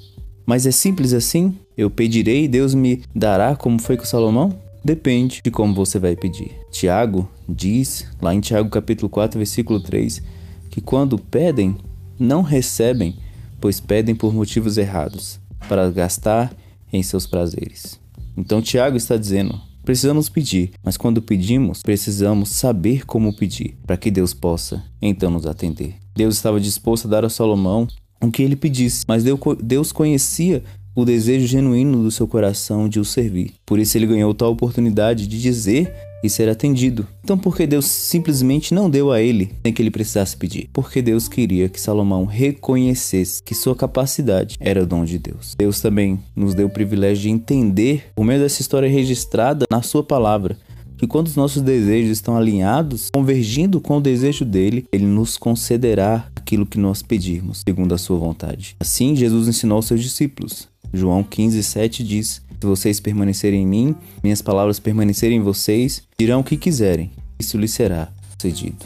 Mas 0.46 0.66
é 0.66 0.72
simples 0.72 1.14
assim? 1.14 1.58
Eu 1.78 1.90
pedirei 1.90 2.46
e 2.46 2.48
Deus 2.48 2.74
me 2.74 3.04
dará 3.14 3.56
como 3.56 3.82
foi 3.82 3.98
com 3.98 4.06
Salomão? 4.06 4.58
Depende 4.84 5.42
de 5.44 5.52
como 5.52 5.74
você 5.74 6.00
vai 6.00 6.16
pedir. 6.16 6.52
Tiago 6.72 7.30
diz, 7.48 8.08
lá 8.22 8.34
em 8.34 8.40
Tiago 8.40 8.70
capítulo 8.70 9.10
4, 9.10 9.38
versículo 9.38 9.82
3, 9.82 10.22
que 10.70 10.80
quando 10.80 11.20
pedem, 11.20 11.76
não 12.18 12.42
recebem, 12.42 13.18
pois 13.60 13.80
pedem 13.82 14.16
por 14.16 14.34
motivos 14.34 14.78
errados, 14.78 15.40
para 15.68 15.90
gastar 15.92 16.56
em 16.94 17.04
seus 17.04 17.28
prazeres. 17.28 18.00
Então 18.38 18.62
Tiago 18.62 18.96
está 18.96 19.18
dizendo: 19.18 19.60
Precisamos 19.88 20.28
pedir, 20.28 20.71
mas 20.84 20.97
quando 20.97 21.21
pedimos, 21.21 21.82
precisamos 21.82 22.50
saber 22.50 23.06
como 23.06 23.34
pedir, 23.34 23.78
para 23.88 23.95
que 23.95 24.12
Deus 24.12 24.34
possa 24.34 24.84
então 25.02 25.32
nos 25.32 25.45
atender. 25.45 25.95
Deus 26.13 26.36
estava 26.36 26.60
disposto 26.60 27.06
a 27.06 27.10
dar 27.10 27.23
a 27.23 27.30
Salomão 27.30 27.88
o 28.21 28.30
que 28.30 28.43
ele 28.43 28.58
pedisse, 28.58 29.06
mas 29.08 29.23
Deus 29.63 29.93
conhecia 29.93 30.62
o 30.93 31.06
desejo 31.06 31.47
genuíno 31.47 32.04
do 32.04 32.12
seu 32.12 32.28
coração 32.28 32.89
de 32.89 33.00
o 33.00 33.06
servir. 33.06 33.54
Por 33.65 33.80
isso 33.80 33.97
ele 33.97 34.08
ganhou 34.08 34.34
tal 34.34 34.52
oportunidade 34.52 35.26
de 35.26 35.41
dizer 35.41 35.93
e 36.23 36.30
ser 36.30 36.49
atendido. 36.49 37.08
Então, 37.23 37.38
por 37.38 37.56
que 37.56 37.67
Deus 37.67 37.86
simplesmente 37.86 38.73
não 38.73 38.89
deu 38.89 39.12
a 39.12 39.21
ele 39.21 39.51
nem 39.63 39.73
que 39.73 39.82
ele 39.82 39.91
precisasse 39.91 40.36
pedir? 40.36 40.69
Porque 40.73 41.01
Deus 41.01 41.27
queria 41.27 41.69
que 41.69 41.80
Salomão 41.80 42.25
reconhecesse 42.25 43.41
que 43.43 43.56
sua 43.56 43.75
capacidade 43.75 44.58
era 44.60 44.84
o 44.84 44.88
dom 44.88 45.06
de 45.06 45.19
Deus. 45.19 45.56
Deus 45.58 45.82
também 45.82 46.19
nos 46.36 46.53
deu 46.53 46.67
o 46.67 46.71
privilégio 46.71 47.23
de 47.23 47.30
entender, 47.30 48.06
por 48.15 48.25
meio 48.25 48.39
dessa 48.39 48.62
história 48.62 48.89
registrada 48.89 49.65
na 49.69 49.82
sua 49.82 50.03
palavra, 50.03 50.58
que 50.97 51.06
quando 51.06 51.27
os 51.27 51.36
nossos 51.36 51.62
desejos 51.62 52.12
estão 52.12 52.36
alinhados, 52.36 53.10
convergindo 53.13 53.80
com 53.80 53.97
o 53.97 54.01
desejo 54.01 54.43
dele, 54.43 54.86
ele 54.91 55.06
nos 55.06 55.38
concederá 55.38 56.27
aquilo 56.36 56.65
que 56.65 56.80
nós 56.80 57.01
pedirmos, 57.03 57.62
segundo 57.67 57.93
a 57.93 57.97
sua 57.97 58.17
vontade. 58.17 58.75
Assim, 58.80 59.15
Jesus 59.15 59.47
ensinou 59.47 59.75
aos 59.75 59.86
seus 59.86 60.01
discípulos. 60.01 60.67
João 60.93 61.23
15, 61.23 61.63
7 61.63 62.04
diz: 62.04 62.41
Se 62.60 62.65
vocês 62.65 63.00
permanecerem 63.00 63.63
em 63.63 63.67
mim, 63.67 63.95
minhas 64.23 64.41
palavras 64.41 64.80
permanecerem 64.80 65.38
em 65.38 65.43
vocês, 65.43 66.04
dirão 66.19 66.41
o 66.41 66.43
que 66.43 66.58
quiserem, 66.58 67.12
isso 67.39 67.58
lhes 67.58 67.71
será 67.71 68.10
cedido. 68.39 68.86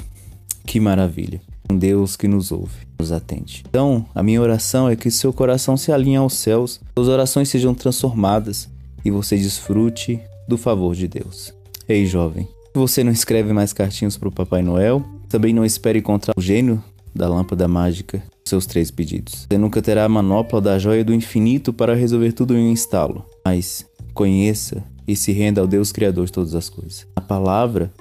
Que 0.66 0.80
maravilha! 0.80 1.42
Um 1.70 1.78
Deus 1.78 2.18
que 2.18 2.28
nos 2.28 2.52
ouve, 2.52 2.86
nos 3.00 3.12
atende. 3.12 3.64
Então, 3.70 4.06
a 4.14 4.22
minha 4.22 4.42
oração 4.42 4.90
é 4.90 4.96
que 4.96 5.10
seu 5.10 5.32
coração 5.32 5.78
se 5.78 5.92
alinhe 5.92 6.18
aos 6.18 6.34
céus, 6.34 6.82
suas 6.98 7.08
orações 7.08 7.48
sejam 7.50 7.74
transformadas 7.74 8.70
e 9.06 9.10
você 9.10 9.38
desfrute 9.38 10.20
do 10.48 10.58
favor 10.58 10.94
de 10.94 11.08
Deus. 11.08 11.54
Ei, 11.88 12.06
jovem, 12.06 12.48
você 12.74 13.04
não 13.04 13.12
escreve 13.12 13.54
mais 13.54 13.72
cartinhos 13.74 14.18
para 14.18 14.28
o 14.28 14.32
Papai 14.32 14.62
Noel? 14.62 15.04
Também 15.30 15.54
não 15.54 15.64
espere 15.64 16.00
encontrar 16.00 16.34
o 16.38 16.42
gênio 16.42 16.84
da 17.16 17.28
lâmpada 17.28 17.68
mágica 17.68 18.22
seus 18.52 18.66
três 18.66 18.92
pedidos. 18.92 19.48
Você 19.50 19.58
nunca 19.58 19.82
terá 19.82 20.06
a 20.06 20.10
manopla 20.10 20.62
da 20.62 20.78
joia 20.78 21.04
do 21.04 21.14
infinito 21.14 21.74
para 21.74 21.96
resolver 21.96 22.34
tudo 22.34 22.56
em 22.56 22.68
um 22.68 22.72
instalo, 22.72 23.26
mas 23.46 23.86
conheça 24.14 24.84
e 25.08 25.16
se 25.16 25.32
renda 25.32 25.62
ao 25.62 25.68
Deus 25.68 25.92
Criador 25.92 26.26
de 26.26 26.32
todas 26.32 26.54
as 26.54 26.70
coisas. 26.70 27.08
Na 27.16 27.22
palavra, 27.22 27.92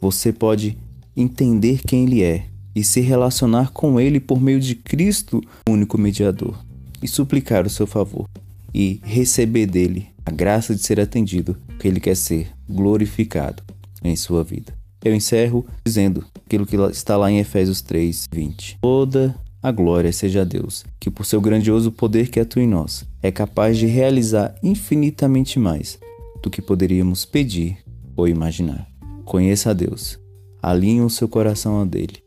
você 0.00 0.32
pode 0.32 0.76
entender 1.16 1.80
quem 1.86 2.04
Ele 2.04 2.22
é 2.22 2.46
e 2.74 2.84
se 2.84 3.00
relacionar 3.00 3.72
com 3.72 3.98
Ele 3.98 4.20
por 4.20 4.40
meio 4.40 4.60
de 4.60 4.74
Cristo, 4.74 5.42
o 5.68 5.72
único 5.72 5.98
mediador, 5.98 6.56
e 7.02 7.08
suplicar 7.08 7.66
o 7.66 7.70
seu 7.70 7.86
favor 7.86 8.26
e 8.74 9.00
receber 9.02 9.66
dele 9.66 10.08
a 10.24 10.30
graça 10.30 10.74
de 10.74 10.82
ser 10.82 11.00
atendido, 11.00 11.56
porque 11.66 11.88
Ele 11.88 11.98
quer 11.98 12.14
ser 12.14 12.48
glorificado 12.68 13.62
em 14.04 14.14
sua 14.14 14.44
vida. 14.44 14.76
Eu 15.02 15.14
encerro 15.14 15.66
dizendo 15.84 16.26
aquilo 16.44 16.66
que 16.66 16.76
está 16.76 17.16
lá 17.16 17.30
em 17.30 17.38
Efésios 17.38 17.80
3, 17.80 18.28
20. 18.30 18.78
Toda 18.82 19.34
a 19.62 19.72
glória 19.72 20.12
seja 20.12 20.42
a 20.42 20.44
Deus, 20.44 20.84
que 21.00 21.10
por 21.10 21.26
seu 21.26 21.40
grandioso 21.40 21.90
poder 21.90 22.28
que 22.28 22.38
atua 22.38 22.62
em 22.62 22.68
nós, 22.68 23.04
é 23.22 23.32
capaz 23.32 23.76
de 23.76 23.86
realizar 23.86 24.54
infinitamente 24.62 25.58
mais 25.58 25.98
do 26.42 26.48
que 26.48 26.62
poderíamos 26.62 27.24
pedir 27.24 27.78
ou 28.16 28.28
imaginar. 28.28 28.88
Conheça 29.24 29.70
a 29.70 29.72
Deus, 29.72 30.18
alinhe 30.62 31.00
o 31.00 31.10
seu 31.10 31.28
coração 31.28 31.80
a 31.80 31.84
dele 31.84 32.22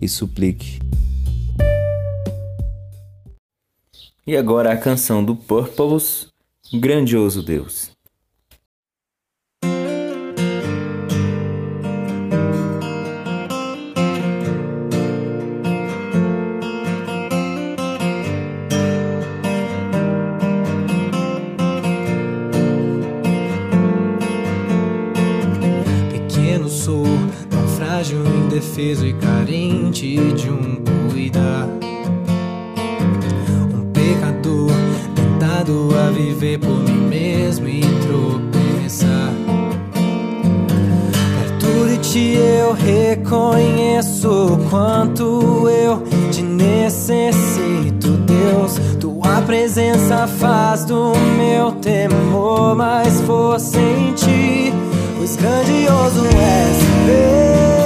e 0.00 0.08
suplique. 0.08 0.80
E 4.26 4.36
agora 4.36 4.72
a 4.72 4.76
canção 4.76 5.24
do 5.24 5.36
Purples, 5.36 6.28
Grandioso 6.72 7.42
Deus. 7.42 7.91
Indefeso 28.10 29.06
e 29.06 29.12
carente 29.12 30.16
de 30.32 30.50
um 30.50 30.82
cuidar. 31.10 31.68
Um 33.72 33.92
pecador 33.92 34.72
tentado 35.14 35.88
a 35.96 36.10
viver 36.10 36.58
por 36.58 36.80
mim 36.80 37.06
mesmo 37.08 37.68
e 37.68 37.80
tropeçar. 37.80 39.32
Perto 41.38 41.88
de 41.88 41.98
ti 41.98 42.34
eu 42.34 42.72
reconheço 42.72 44.58
quanto 44.68 45.68
eu 45.68 46.02
te 46.32 46.42
necessito, 46.42 48.08
Deus. 48.26 48.80
Tua 48.98 49.42
presença 49.42 50.26
faz 50.26 50.84
do 50.84 51.12
meu 51.36 51.70
temor 51.72 52.74
mais 52.74 53.20
força 53.20 53.78
em 53.78 54.12
ti, 54.14 54.72
pois 55.16 55.36
grandioso 55.36 56.24
és 56.26 56.76
Deus 57.06 57.81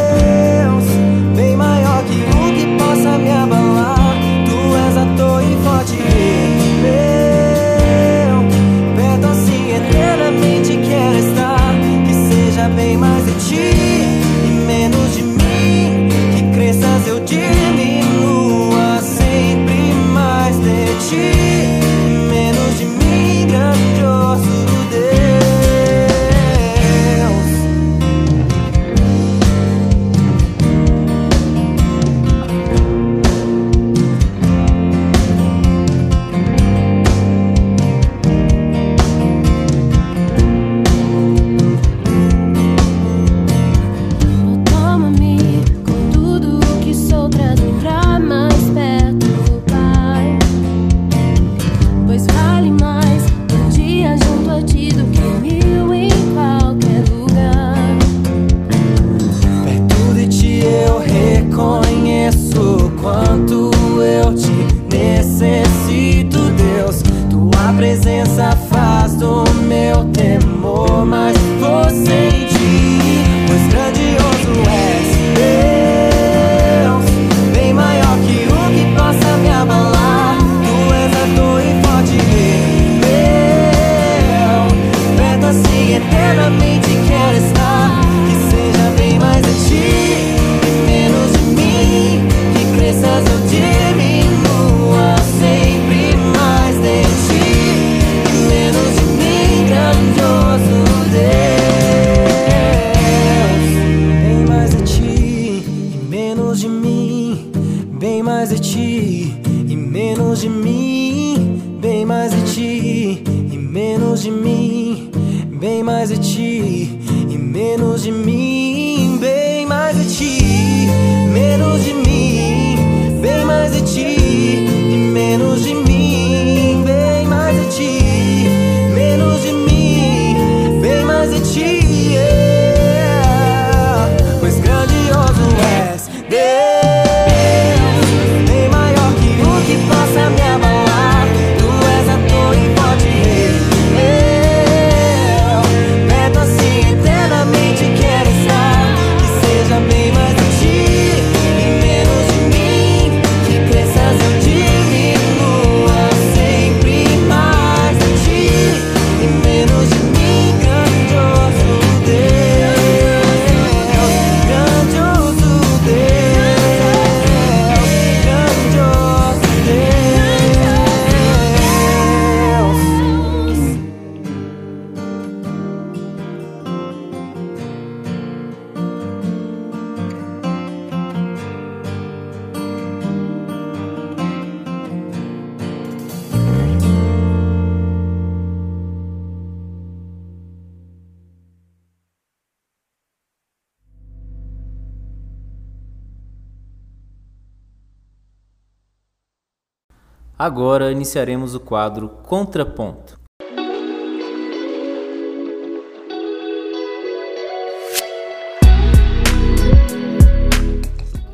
Agora 200.46 200.92
iniciaremos 200.92 201.56
o 201.56 201.58
quadro 201.58 202.08
Contraponto. 202.08 203.18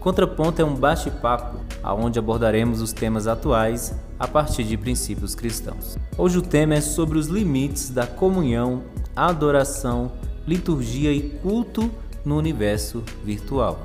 Contraponto 0.01 0.63
é 0.63 0.65
um 0.65 0.75
bate-papo 0.75 1.61
aonde 1.83 2.19
abordaremos 2.19 2.81
os 2.81 2.95
temas 2.95 3.27
atuais 3.27 3.95
a 4.19 4.27
partir 4.27 4.65
de 4.65 4.79
princípios 4.79 5.35
cristãos. 5.35 5.99
Hoje 6.17 6.39
o 6.39 6.43
tema 6.43 6.77
é 6.77 6.81
sobre 6.81 7.19
os 7.19 7.27
limites 7.27 7.91
da 7.91 8.07
comunhão, 8.07 8.83
adoração, 9.15 10.11
liturgia 10.47 11.13
e 11.13 11.21
culto 11.21 11.91
no 12.25 12.39
universo 12.39 13.05
virtual. 13.23 13.79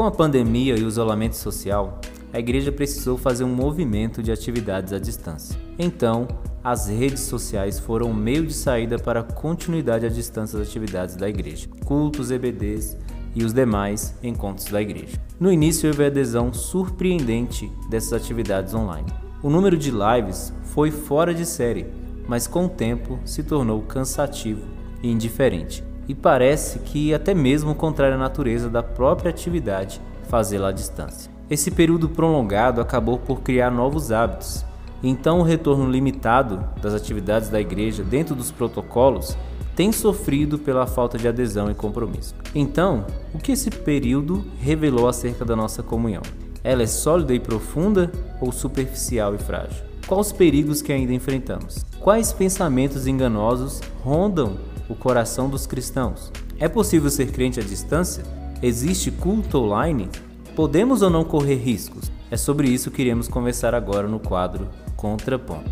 Com 0.00 0.06
a 0.06 0.10
pandemia 0.10 0.78
e 0.78 0.82
o 0.82 0.88
isolamento 0.88 1.36
social, 1.36 2.00
a 2.32 2.38
igreja 2.38 2.72
precisou 2.72 3.18
fazer 3.18 3.44
um 3.44 3.54
movimento 3.54 4.22
de 4.22 4.32
atividades 4.32 4.94
à 4.94 4.98
distância. 4.98 5.60
Então, 5.78 6.26
as 6.64 6.88
redes 6.88 7.20
sociais 7.20 7.78
foram 7.78 8.10
o 8.10 8.14
meio 8.14 8.46
de 8.46 8.54
saída 8.54 8.98
para 8.98 9.20
a 9.20 9.22
continuidade 9.22 10.06
à 10.06 10.08
distância 10.08 10.58
das 10.58 10.68
atividades 10.68 11.16
da 11.16 11.28
igreja, 11.28 11.68
cultos, 11.84 12.30
EBDs 12.30 12.96
e 13.34 13.44
os 13.44 13.52
demais 13.52 14.14
encontros 14.22 14.70
da 14.70 14.80
igreja. 14.80 15.18
No 15.38 15.52
início 15.52 15.90
houve 15.90 16.06
adesão 16.06 16.50
surpreendente 16.50 17.70
dessas 17.90 18.14
atividades 18.14 18.72
online. 18.72 19.12
O 19.42 19.50
número 19.50 19.76
de 19.76 19.90
lives 19.90 20.50
foi 20.62 20.90
fora 20.90 21.34
de 21.34 21.44
série, 21.44 21.86
mas 22.26 22.46
com 22.46 22.64
o 22.64 22.70
tempo 22.70 23.18
se 23.22 23.42
tornou 23.42 23.82
cansativo 23.82 24.66
e 25.02 25.10
indiferente. 25.10 25.89
E 26.08 26.14
parece 26.14 26.80
que 26.80 27.14
até 27.14 27.34
mesmo 27.34 27.74
contrário 27.74 28.16
à 28.16 28.18
natureza 28.18 28.68
da 28.68 28.82
própria 28.82 29.30
atividade 29.30 30.00
fazê-la 30.28 30.68
à 30.68 30.72
distância. 30.72 31.30
Esse 31.48 31.70
período 31.70 32.08
prolongado 32.08 32.80
acabou 32.80 33.18
por 33.18 33.42
criar 33.42 33.70
novos 33.70 34.12
hábitos 34.12 34.64
então, 35.02 35.40
o 35.40 35.42
retorno 35.42 35.90
limitado 35.90 36.62
das 36.80 36.92
atividades 36.92 37.48
da 37.48 37.60
igreja 37.60 38.02
dentro 38.02 38.34
dos 38.34 38.50
protocolos 38.50 39.36
tem 39.74 39.92
sofrido 39.92 40.58
pela 40.58 40.86
falta 40.86 41.16
de 41.16 41.26
adesão 41.26 41.70
e 41.70 41.74
compromisso. 41.74 42.34
Então, 42.54 43.06
o 43.32 43.38
que 43.38 43.52
esse 43.52 43.70
período 43.70 44.44
revelou 44.60 45.08
acerca 45.08 45.44
da 45.44 45.56
nossa 45.56 45.82
comunhão? 45.82 46.22
Ela 46.62 46.82
é 46.82 46.86
sólida 46.86 47.32
e 47.32 47.40
profunda 47.40 48.12
ou 48.40 48.52
superficial 48.52 49.34
e 49.34 49.38
frágil? 49.38 49.82
Quais 50.06 50.26
os 50.26 50.32
perigos 50.32 50.82
que 50.82 50.92
ainda 50.92 51.14
enfrentamos? 51.14 51.82
Quais 51.98 52.32
pensamentos 52.32 53.06
enganosos 53.06 53.80
rondam 54.02 54.58
o 54.90 54.94
coração 54.96 55.48
dos 55.48 55.66
cristãos? 55.66 56.32
É 56.58 56.68
possível 56.68 57.08
ser 57.08 57.30
crente 57.30 57.60
à 57.60 57.62
distância? 57.62 58.24
Existe 58.60 59.12
culto 59.12 59.58
online? 59.58 60.08
Podemos 60.56 61.00
ou 61.00 61.08
não 61.08 61.22
correr 61.22 61.54
riscos? 61.54 62.10
É 62.28 62.36
sobre 62.36 62.68
isso 62.68 62.90
que 62.90 63.00
iremos 63.00 63.28
conversar 63.28 63.72
agora 63.74 64.08
no 64.08 64.18
quadro 64.18 64.68
Contraponto. 64.96 65.70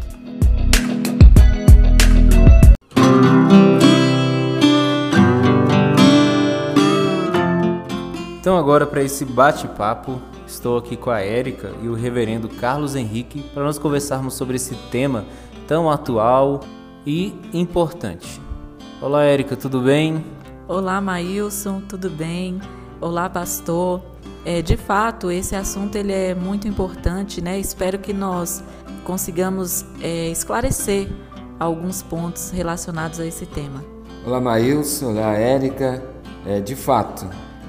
Então 8.41 8.57
agora 8.57 8.87
para 8.87 9.03
esse 9.03 9.25
bate-papo, 9.25 10.23
estou 10.47 10.79
aqui 10.79 10.97
com 10.97 11.11
a 11.11 11.21
Érica 11.21 11.73
e 11.83 11.89
o 11.89 11.95
reverendo 11.95 12.49
Carlos 12.49 12.95
Henrique 12.95 13.43
para 13.53 13.65
nós 13.65 13.79
conversarmos 13.79 14.35
sobre 14.35 14.57
esse 14.57 14.75
tema 14.91 15.27
tão 15.67 15.91
atual 15.91 16.61
e 17.05 17.35
importante. 17.53 18.48
Olá 19.01 19.23
Érica, 19.23 19.55
tudo 19.55 19.81
bem? 19.81 20.25
Olá 20.67 21.01
Maílson, 21.01 21.81
tudo 21.83 22.11
bem? 22.11 22.61
Olá 23.01 23.31
pastor. 23.31 24.03
É, 24.45 24.61
de 24.61 24.77
fato, 24.77 25.31
esse 25.31 25.55
assunto 25.55 25.95
ele 25.95 26.13
é 26.13 26.35
muito 26.35 26.67
importante, 26.67 27.41
né? 27.41 27.61
Espero 27.61 28.01
que 28.01 28.13
nós 28.13 28.61
consigamos 29.05 29.85
é, 30.03 30.31
esclarecer 30.31 31.09
alguns 31.61 32.03
pontos 32.03 32.51
relacionados 32.51 33.21
a 33.21 33.27
esse 33.27 33.47
tema. 33.47 33.85
Olá, 34.27 34.41
Maílson. 34.41 35.13
Olá, 35.13 35.35
Érica. 35.35 36.03
É, 36.45 36.59
de 36.59 36.75
fato, 36.75 37.25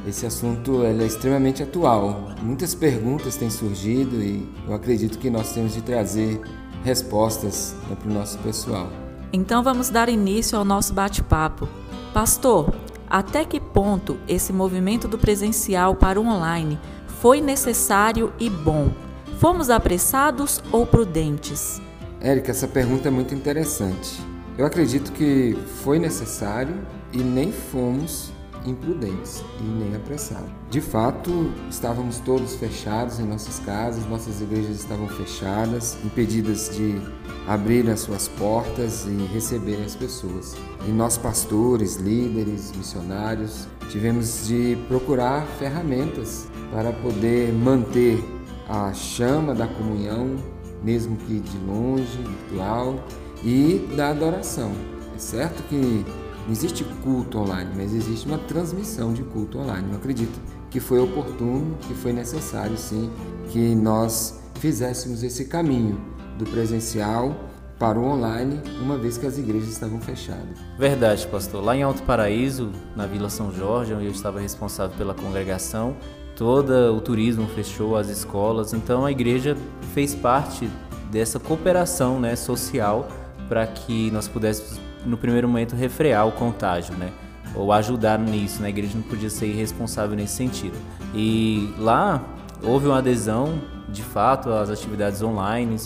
esse 0.07 0.25
assunto 0.25 0.83
é 0.83 0.93
extremamente 1.05 1.61
atual. 1.61 2.31
Muitas 2.41 2.73
perguntas 2.73 3.37
têm 3.37 3.51
surgido 3.51 4.15
e 4.15 4.51
eu 4.67 4.73
acredito 4.73 5.19
que 5.19 5.29
nós 5.29 5.53
temos 5.53 5.75
de 5.75 5.83
trazer 5.83 6.41
respostas 6.83 7.75
né, 7.87 7.95
para 7.95 8.09
o 8.09 8.13
nosso 8.15 8.39
pessoal. 8.39 8.89
Então 9.31 9.61
vamos 9.61 9.89
dar 9.89 10.09
início 10.09 10.57
ao 10.57 10.65
nosso 10.65 10.93
bate-papo. 10.93 11.67
Pastor, 12.13 12.73
até 13.09 13.45
que 13.45 13.59
ponto 13.59 14.17
esse 14.27 14.51
movimento 14.51 15.07
do 15.07 15.17
presencial 15.17 15.95
para 15.95 16.19
o 16.19 16.25
online 16.25 16.79
foi 17.21 17.41
necessário 17.41 18.33
e 18.39 18.49
bom? 18.49 18.91
Fomos 19.39 19.69
apressados 19.69 20.61
ou 20.71 20.85
prudentes? 20.85 21.81
Érica, 22.19 22.51
essa 22.51 22.67
pergunta 22.67 23.07
é 23.07 23.11
muito 23.11 23.33
interessante. 23.33 24.19
Eu 24.57 24.65
acredito 24.65 25.11
que 25.11 25.57
foi 25.83 25.99
necessário 25.99 26.75
e 27.13 27.19
nem 27.19 27.51
fomos 27.51 28.31
imprudentes 28.65 29.43
e 29.59 29.63
nem 29.63 29.95
apressados. 29.95 30.49
De 30.69 30.81
fato, 30.81 31.51
estávamos 31.69 32.19
todos 32.19 32.55
fechados 32.55 33.19
em 33.19 33.23
nossas 33.23 33.59
casas, 33.59 34.05
nossas 34.07 34.41
igrejas 34.41 34.79
estavam 34.79 35.07
fechadas, 35.07 35.97
impedidas 36.03 36.69
de 36.75 37.01
abrir 37.47 37.89
as 37.89 38.01
suas 38.01 38.27
portas 38.27 39.05
e 39.05 39.25
receber 39.33 39.83
as 39.83 39.95
pessoas. 39.95 40.55
E 40.87 40.91
nós, 40.91 41.17
pastores, 41.17 41.95
líderes, 41.95 42.71
missionários, 42.75 43.67
tivemos 43.89 44.47
de 44.47 44.77
procurar 44.87 45.45
ferramentas 45.57 46.47
para 46.71 46.91
poder 46.93 47.51
manter 47.53 48.23
a 48.67 48.93
chama 48.93 49.55
da 49.55 49.67
comunhão, 49.67 50.35
mesmo 50.83 51.17
que 51.17 51.39
de 51.39 51.57
longe, 51.65 52.17
virtual, 52.17 53.03
e 53.43 53.87
da 53.95 54.09
adoração. 54.09 54.71
É 55.15 55.17
certo 55.17 55.63
que 55.63 56.05
não 56.49 56.53
existe 56.53 56.83
culto 57.03 57.37
online, 57.37 57.69
mas 57.75 57.93
existe 57.93 58.25
uma 58.25 58.39
transmissão 58.39 59.13
de 59.13 59.21
culto 59.21 59.59
online. 59.59 59.87
Eu 59.91 59.97
acredito 59.97 60.41
que 60.71 60.79
foi 60.79 60.99
oportuno, 60.99 61.77
que 61.81 61.93
foi 61.93 62.11
necessário 62.11 62.75
sim 62.75 63.11
que 63.49 63.75
nós 63.75 64.41
fizéssemos 64.55 65.21
esse 65.21 65.45
caminho 65.45 66.01
do 66.39 66.45
presencial 66.45 67.35
para 67.77 67.99
o 67.99 68.03
online, 68.03 68.59
uma 68.81 68.97
vez 68.97 69.15
que 69.15 69.27
as 69.27 69.37
igrejas 69.37 69.69
estavam 69.69 70.01
fechadas. 70.01 70.57
Verdade, 70.75 71.27
pastor. 71.27 71.63
Lá 71.63 71.77
em 71.77 71.83
Alto 71.83 72.01
Paraíso, 72.01 72.71
na 72.95 73.05
Vila 73.05 73.29
São 73.29 73.53
Jorge, 73.53 73.93
onde 73.93 74.05
eu 74.05 74.11
estava 74.11 74.39
responsável 74.39 74.97
pela 74.97 75.13
congregação, 75.13 75.95
todo 76.35 76.71
o 76.95 76.99
turismo 76.99 77.47
fechou, 77.49 77.95
as 77.95 78.09
escolas, 78.09 78.73
então 78.73 79.05
a 79.05 79.11
igreja 79.11 79.55
fez 79.93 80.15
parte 80.15 80.67
dessa 81.11 81.39
cooperação 81.39 82.19
né, 82.19 82.35
social 82.35 83.07
para 83.47 83.65
que 83.67 84.09
nós 84.11 84.27
pudéssemos, 84.27 84.79
no 85.05 85.17
primeiro 85.17 85.47
momento, 85.47 85.75
refrear 85.75 86.27
o 86.27 86.31
contágio, 86.31 86.95
né? 86.95 87.11
ou 87.55 87.71
ajudar 87.71 88.19
nisso. 88.19 88.61
Né? 88.61 88.67
A 88.67 88.69
igreja 88.69 88.93
não 88.95 89.03
podia 89.03 89.29
ser 89.29 89.47
irresponsável 89.47 90.15
nesse 90.15 90.35
sentido. 90.35 90.77
E 91.13 91.73
lá 91.77 92.23
houve 92.63 92.87
uma 92.87 92.99
adesão, 92.99 93.61
de 93.89 94.03
fato, 94.03 94.51
às 94.51 94.69
atividades 94.69 95.21
online, 95.21 95.77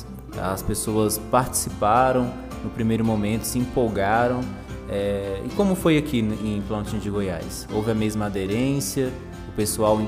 as 0.41 0.61
pessoas 0.61 1.17
participaram 1.17 2.31
no 2.63 2.69
primeiro 2.69 3.05
momento, 3.05 3.43
se 3.43 3.59
empolgaram. 3.59 4.41
É... 4.89 5.41
e 5.45 5.49
como 5.49 5.75
foi 5.75 5.97
aqui 5.97 6.19
em 6.19 6.61
Plantinho 6.67 7.01
de 7.01 7.09
Goiás? 7.09 7.67
Houve 7.71 7.91
a 7.91 7.95
mesma 7.95 8.25
aderência? 8.25 9.11
O 9.47 9.51
pessoal 9.55 10.01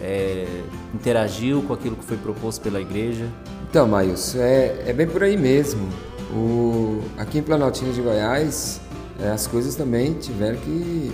é, 0.00 0.46
interagiu 0.94 1.62
com 1.62 1.72
aquilo 1.72 1.96
que 1.96 2.04
foi 2.04 2.16
proposto 2.16 2.62
pela 2.62 2.80
igreja? 2.80 3.26
Então, 3.68 3.88
Maílson, 3.88 4.38
é, 4.38 4.84
é 4.86 4.92
bem 4.92 5.06
por 5.06 5.22
aí 5.22 5.36
mesmo. 5.36 5.88
O, 6.34 7.02
aqui 7.18 7.38
em 7.38 7.42
Planaltina 7.42 7.92
de 7.92 8.00
Goiás, 8.00 8.80
é, 9.20 9.30
as 9.30 9.46
coisas 9.46 9.74
também 9.74 10.14
tiveram 10.14 10.58
que 10.58 11.12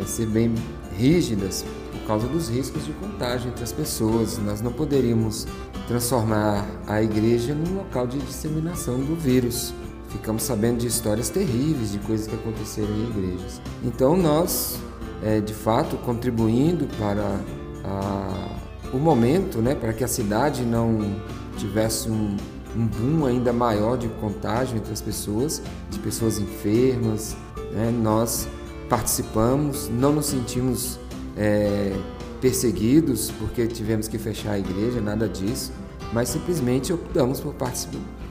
é, 0.00 0.04
ser 0.04 0.26
bem 0.26 0.54
rígidas 0.96 1.64
por 1.90 2.06
causa 2.06 2.26
dos 2.28 2.48
riscos 2.48 2.86
de 2.86 2.92
contágio 2.92 3.48
entre 3.48 3.64
as 3.64 3.72
pessoas. 3.72 4.38
Nós 4.38 4.60
não 4.60 4.72
poderíamos 4.72 5.46
transformar 5.88 6.64
a 6.86 7.02
igreja 7.02 7.54
num 7.54 7.78
local 7.78 8.06
de 8.06 8.18
disseminação 8.18 9.00
do 9.00 9.16
vírus. 9.16 9.74
Ficamos 10.08 10.42
sabendo 10.44 10.78
de 10.78 10.86
histórias 10.86 11.28
terríveis 11.28 11.92
de 11.92 11.98
coisas 11.98 12.26
que 12.26 12.34
aconteceram 12.34 12.90
em 12.90 13.10
igrejas. 13.10 13.60
Então 13.82 14.16
nós, 14.16 14.78
é, 15.22 15.40
de 15.40 15.54
fato, 15.54 15.96
contribuindo 15.98 16.86
para 16.96 17.40
a, 17.84 18.56
o 18.92 18.98
momento, 18.98 19.58
né, 19.58 19.74
para 19.74 19.92
que 19.92 20.04
a 20.04 20.08
cidade 20.08 20.62
não 20.62 20.98
tivesse 21.56 22.08
um, 22.08 22.36
um 22.76 22.86
boom 22.86 23.26
ainda 23.26 23.52
maior 23.52 23.96
de 23.96 24.08
contágio 24.20 24.76
entre 24.76 24.92
as 24.92 25.00
pessoas, 25.00 25.62
de 25.90 25.98
pessoas 25.98 26.38
enfermas. 26.38 27.36
Né, 27.72 27.90
nós 27.90 28.48
participamos, 28.88 29.88
não 29.88 30.12
nos 30.12 30.26
sentimos 30.26 30.98
é, 31.36 31.92
perseguidos 32.40 33.30
porque 33.38 33.66
tivemos 33.66 34.08
que 34.08 34.18
fechar 34.18 34.52
a 34.52 34.58
igreja, 34.58 35.00
nada 35.00 35.28
disso, 35.28 35.72
mas 36.12 36.28
simplesmente 36.28 36.92
optamos 36.92 37.40
por 37.40 37.54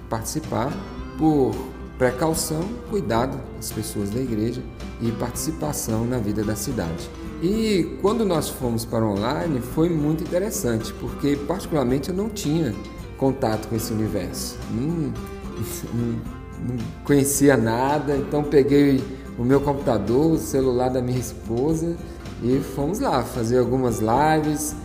participar 0.10 0.73
por 1.17 1.54
precaução, 1.97 2.63
cuidado 2.89 3.38
das 3.58 3.71
pessoas 3.71 4.10
da 4.10 4.19
igreja 4.21 4.63
e 5.02 5.12
participação 5.12 6.06
na 6.06 6.17
vida 6.17 6.43
da 6.43 6.56
cidade. 6.56 7.10
E 7.41 7.97
quando 8.02 8.25
nós 8.25 8.49
fomos 8.49 8.84
para 8.84 9.06
o 9.06 9.12
online 9.12 9.62
foi 9.62 9.89
muito 9.89 10.23
interessante, 10.23 10.93
porque 10.93 11.38
particularmente 11.47 12.10
eu 12.10 12.15
não 12.15 12.30
tinha 12.30 12.73
contato 13.20 13.68
com 13.68 13.76
esse 13.76 13.92
universo. 13.92 14.58
Não, 14.72 15.14
não 16.64 16.78
conhecia 17.04 17.58
nada, 17.58 18.16
então 18.16 18.44
peguei 18.44 19.04
o 19.38 19.44
meu 19.44 19.62
computador, 19.62 20.34
o 20.34 20.38
celular 20.38 20.90
da 20.90 21.02
minha 21.02 21.20
esposa 21.20 21.96
e 22.42 22.60
fomos 22.60 23.00
lá 23.00 23.22
fazer 23.24 23.60
algumas 23.60 24.00
lives, 24.00 24.76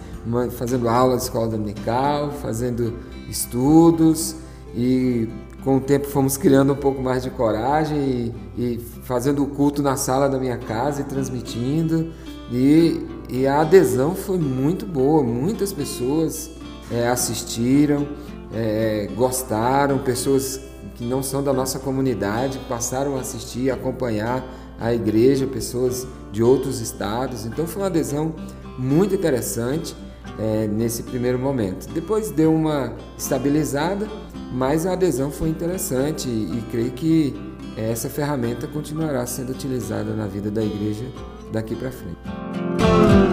fazendo 0.57 0.89
aula 0.89 1.17
de 1.17 1.23
escola 1.23 1.49
dominical, 1.49 2.31
fazendo 2.43 2.95
estudos 3.29 4.37
e 4.75 5.29
com 5.63 5.79
o 5.79 5.81
tempo 5.81 6.07
fomos 6.07 6.37
criando 6.37 6.73
um 6.73 6.77
pouco 6.77 7.01
mais 7.01 7.23
de 7.23 7.31
coragem 7.31 7.97
e, 7.99 8.35
e 8.57 8.79
fazendo 9.05 9.43
o 9.43 9.47
culto 9.47 9.83
na 9.83 9.97
sala 9.97 10.29
da 10.29 10.39
minha 10.39 10.59
casa 10.59 11.01
e 11.01 11.05
transmitindo 11.05 12.13
e, 12.53 13.07
e 13.31 13.47
a 13.47 13.61
adesão 13.61 14.15
foi 14.15 14.39
muito 14.39 14.85
boa, 14.85 15.23
muitas 15.23 15.73
pessoas 15.73 16.51
é, 16.91 17.09
assistiram, 17.09 18.07
é, 18.53 19.09
gostaram, 19.17 19.99
pessoas 19.99 20.61
que 20.95 21.05
não 21.05 21.23
são 21.23 21.43
da 21.43 21.53
nossa 21.53 21.79
comunidade 21.79 22.59
passaram 22.69 23.17
a 23.17 23.21
assistir, 23.21 23.71
acompanhar 23.71 24.45
a 24.79 24.93
igreja, 24.93 25.47
pessoas 25.47 26.07
de 26.31 26.43
outros 26.43 26.81
estados. 26.81 27.47
Então 27.47 27.67
foi 27.67 27.83
uma 27.83 27.89
adesão 27.89 28.35
muito 28.79 29.15
interessante 29.15 29.95
é, 30.39 30.67
nesse 30.67 31.03
primeiro 31.03 31.39
momento. 31.39 31.89
Depois 31.93 32.31
deu 32.31 32.55
uma 32.55 32.95
estabilizada, 33.17 34.09
mas 34.53 34.87
a 34.87 34.93
adesão 34.93 35.31
foi 35.31 35.49
interessante 35.49 36.29
e, 36.29 36.59
e 36.59 36.65
creio 36.71 36.93
que 36.93 37.35
essa 37.77 38.09
ferramenta 38.09 38.67
continuará 38.69 39.27
sendo 39.27 39.51
utilizada 39.51 40.15
na 40.15 40.27
vida 40.27 40.51
da 40.51 40.63
igreja 40.63 41.05
daqui 41.53 41.75
para 41.75 41.91
frente. 41.91 43.24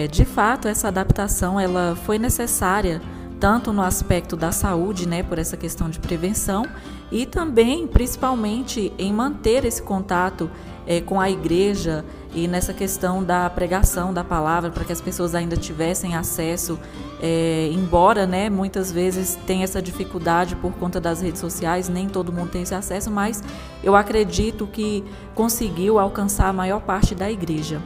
É, 0.00 0.06
de 0.06 0.24
fato, 0.24 0.66
essa 0.66 0.88
adaptação 0.88 1.60
ela 1.60 1.94
foi 1.94 2.18
necessária 2.18 3.02
tanto 3.38 3.70
no 3.70 3.82
aspecto 3.82 4.34
da 4.34 4.50
saúde, 4.50 5.06
né, 5.06 5.22
por 5.22 5.38
essa 5.38 5.58
questão 5.58 5.90
de 5.90 5.98
prevenção, 5.98 6.64
e 7.12 7.26
também, 7.26 7.86
principalmente, 7.86 8.92
em 8.98 9.12
manter 9.12 9.66
esse 9.66 9.82
contato 9.82 10.50
é, 10.86 11.02
com 11.02 11.20
a 11.20 11.28
igreja 11.28 12.02
e 12.34 12.48
nessa 12.48 12.72
questão 12.72 13.22
da 13.22 13.50
pregação 13.50 14.12
da 14.14 14.24
palavra, 14.24 14.70
para 14.70 14.84
que 14.84 14.92
as 14.92 15.02
pessoas 15.02 15.34
ainda 15.34 15.56
tivessem 15.56 16.16
acesso, 16.16 16.78
é, 17.20 17.68
embora 17.70 18.26
né, 18.26 18.48
muitas 18.48 18.90
vezes 18.90 19.38
tenha 19.46 19.64
essa 19.64 19.82
dificuldade 19.82 20.56
por 20.56 20.72
conta 20.72 20.98
das 20.98 21.20
redes 21.20 21.40
sociais, 21.40 21.90
nem 21.90 22.08
todo 22.08 22.32
mundo 22.32 22.50
tem 22.50 22.62
esse 22.62 22.74
acesso, 22.74 23.10
mas 23.10 23.42
eu 23.84 23.94
acredito 23.94 24.66
que 24.66 25.04
conseguiu 25.34 25.98
alcançar 25.98 26.48
a 26.48 26.52
maior 26.54 26.80
parte 26.80 27.14
da 27.14 27.30
igreja. 27.30 27.82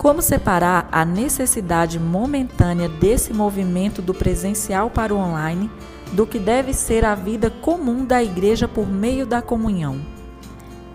Como 0.00 0.22
separar 0.22 0.88
a 0.90 1.04
necessidade 1.04 2.00
momentânea 2.00 2.88
desse 2.88 3.34
movimento 3.34 4.00
do 4.00 4.14
presencial 4.14 4.88
para 4.88 5.14
o 5.14 5.18
online 5.18 5.70
do 6.12 6.26
que 6.26 6.38
deve 6.38 6.72
ser 6.72 7.04
a 7.04 7.14
vida 7.14 7.50
comum 7.50 8.06
da 8.06 8.24
igreja 8.24 8.66
por 8.66 8.88
meio 8.88 9.26
da 9.26 9.42
comunhão? 9.42 10.00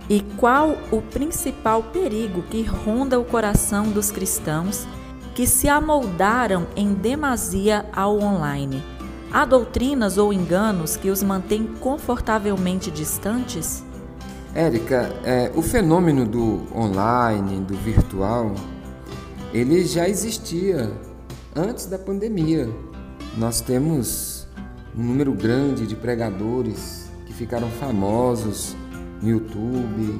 E 0.09 0.21
qual 0.37 0.75
o 0.91 1.03
principal 1.03 1.83
perigo 1.83 2.41
que 2.49 2.63
ronda 2.63 3.19
o 3.19 3.23
coração 3.23 3.91
dos 3.91 4.09
cristãos 4.09 4.87
que 5.35 5.45
se 5.45 5.69
amoldaram 5.69 6.65
em 6.75 6.91
demasia 6.91 7.85
ao 7.93 8.19
online? 8.19 8.83
Há 9.31 9.45
doutrinas 9.45 10.17
ou 10.17 10.33
enganos 10.33 10.97
que 10.97 11.11
os 11.11 11.21
mantêm 11.21 11.67
confortavelmente 11.79 12.89
distantes? 12.89 13.85
Érica, 14.55 15.13
é, 15.23 15.51
o 15.53 15.61
fenômeno 15.61 16.25
do 16.25 16.63
online, 16.75 17.59
do 17.59 17.75
virtual, 17.75 18.55
ele 19.55 19.85
já 19.85 20.09
existia 20.09 20.91
antes 21.55 21.85
da 21.85 21.97
pandemia. 21.97 22.69
Nós 23.37 23.61
temos 23.61 24.45
um 24.93 25.01
número 25.01 25.31
grande 25.31 25.87
de 25.87 25.95
pregadores 25.95 27.09
que 27.25 27.31
ficaram 27.31 27.69
famosos 27.69 28.75
no 29.21 29.29
YouTube, 29.29 30.19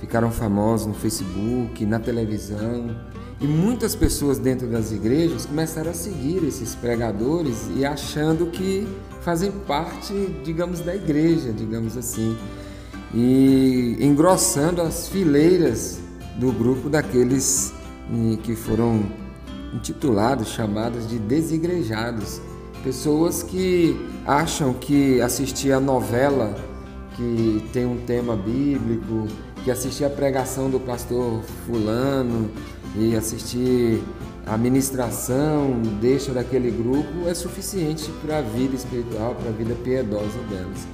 ficaram 0.00 0.32
famosos 0.32 0.88
no 0.88 0.94
Facebook, 0.94 1.86
na 1.86 2.00
televisão. 2.00 2.96
E 3.40 3.46
muitas 3.46 3.94
pessoas 3.94 4.38
dentro 4.38 4.66
das 4.66 4.90
igrejas 4.90 5.46
começaram 5.46 5.92
a 5.92 5.94
seguir 5.94 6.42
esses 6.42 6.74
pregadores 6.74 7.68
e 7.76 7.84
achando 7.84 8.46
que 8.46 8.88
fazem 9.20 9.52
parte, 9.52 10.12
digamos, 10.42 10.80
da 10.80 10.92
igreja, 10.92 11.52
digamos 11.52 11.96
assim. 11.96 12.36
E 13.14 13.96
engrossando 14.00 14.82
as 14.82 15.06
fileiras 15.06 16.00
do 16.36 16.50
grupo 16.50 16.88
daqueles 16.88 17.72
que 18.42 18.54
foram 18.54 19.02
intitulados, 19.74 20.48
chamados 20.48 21.08
de 21.08 21.18
desigrejados. 21.18 22.40
Pessoas 22.84 23.42
que 23.42 23.96
acham 24.26 24.74
que 24.74 25.20
assistir 25.20 25.72
a 25.72 25.80
novela 25.80 26.54
que 27.16 27.62
tem 27.72 27.86
um 27.86 27.98
tema 27.98 28.36
bíblico, 28.36 29.28
que 29.64 29.70
assistir 29.70 30.04
a 30.04 30.10
pregação 30.10 30.68
do 30.68 30.80
pastor 30.80 31.42
fulano 31.66 32.50
e 32.96 33.14
assistir 33.14 34.02
a 34.46 34.56
ministração 34.56 35.80
deixa 36.00 36.32
daquele 36.32 36.70
grupo 36.70 37.28
é 37.28 37.34
suficiente 37.34 38.10
para 38.24 38.38
a 38.38 38.42
vida 38.42 38.74
espiritual, 38.74 39.34
para 39.36 39.50
a 39.50 39.52
vida 39.52 39.74
piedosa 39.84 40.38
delas. 40.50 40.86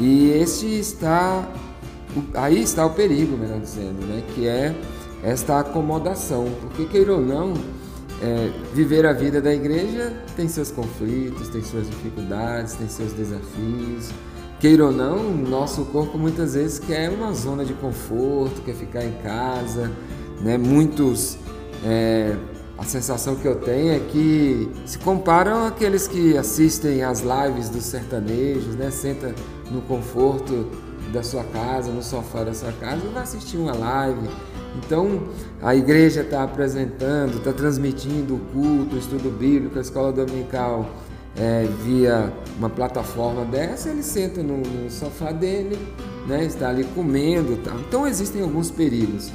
E 0.00 0.30
esse 0.30 0.66
está 0.66 1.46
aí 2.34 2.62
está 2.62 2.86
o 2.86 2.90
perigo, 2.90 3.36
melhor 3.36 3.60
dizendo, 3.60 4.06
né? 4.06 4.22
que 4.34 4.46
é 4.46 4.74
esta 5.24 5.60
acomodação, 5.60 6.46
porque 6.60 6.84
queira 6.84 7.14
ou 7.14 7.20
não, 7.20 7.54
é, 8.22 8.50
viver 8.72 9.06
a 9.06 9.12
vida 9.12 9.40
da 9.40 9.52
igreja 9.52 10.12
tem 10.36 10.48
seus 10.48 10.70
conflitos, 10.70 11.48
tem 11.48 11.62
suas 11.62 11.88
dificuldades, 11.88 12.74
tem 12.74 12.88
seus 12.88 13.12
desafios. 13.12 14.10
Queira 14.60 14.86
ou 14.86 14.92
não, 14.92 15.34
nosso 15.34 15.84
corpo 15.86 16.16
muitas 16.16 16.54
vezes 16.54 16.78
quer 16.78 17.10
uma 17.10 17.32
zona 17.32 17.64
de 17.64 17.74
conforto, 17.74 18.62
quer 18.62 18.74
ficar 18.74 19.04
em 19.04 19.12
casa. 19.22 19.90
Né? 20.40 20.56
Muitos, 20.56 21.38
é, 21.84 22.36
a 22.78 22.84
sensação 22.84 23.34
que 23.34 23.46
eu 23.46 23.56
tenho 23.56 23.92
é 23.94 24.00
que 24.00 24.68
se 24.86 24.98
comparam 24.98 25.66
àqueles 25.66 26.06
que 26.06 26.36
assistem 26.36 27.02
às 27.02 27.20
lives 27.22 27.68
dos 27.68 27.84
sertanejos, 27.84 28.74
né? 28.74 28.90
senta 28.90 29.34
no 29.70 29.82
conforto 29.82 30.70
da 31.12 31.22
sua 31.22 31.44
casa, 31.44 31.90
no 31.90 32.02
sofá 32.02 32.44
da 32.44 32.54
sua 32.54 32.72
casa 32.72 33.02
e 33.04 33.08
vai 33.12 33.22
assistir 33.22 33.56
uma 33.56 33.74
live 33.74 34.28
então, 34.76 35.22
a 35.62 35.74
igreja 35.74 36.22
está 36.22 36.42
apresentando, 36.42 37.38
está 37.38 37.52
transmitindo 37.52 38.34
o 38.34 38.38
culto, 38.52 38.96
o 38.96 38.98
estudo 38.98 39.30
bíblico, 39.30 39.78
a 39.78 39.80
escola 39.80 40.12
dominical 40.12 40.88
é, 41.36 41.66
via 41.84 42.32
uma 42.58 42.68
plataforma 42.70 43.44
dessa, 43.44 43.88
ele 43.88 44.02
senta 44.02 44.42
no, 44.42 44.58
no 44.58 44.90
sofá 44.90 45.32
dele, 45.32 45.78
né, 46.26 46.44
está 46.44 46.68
ali 46.68 46.84
comendo. 46.94 47.56
Tá? 47.62 47.72
Então, 47.86 48.06
existem 48.06 48.42
alguns 48.42 48.70
perigos. 48.70 49.28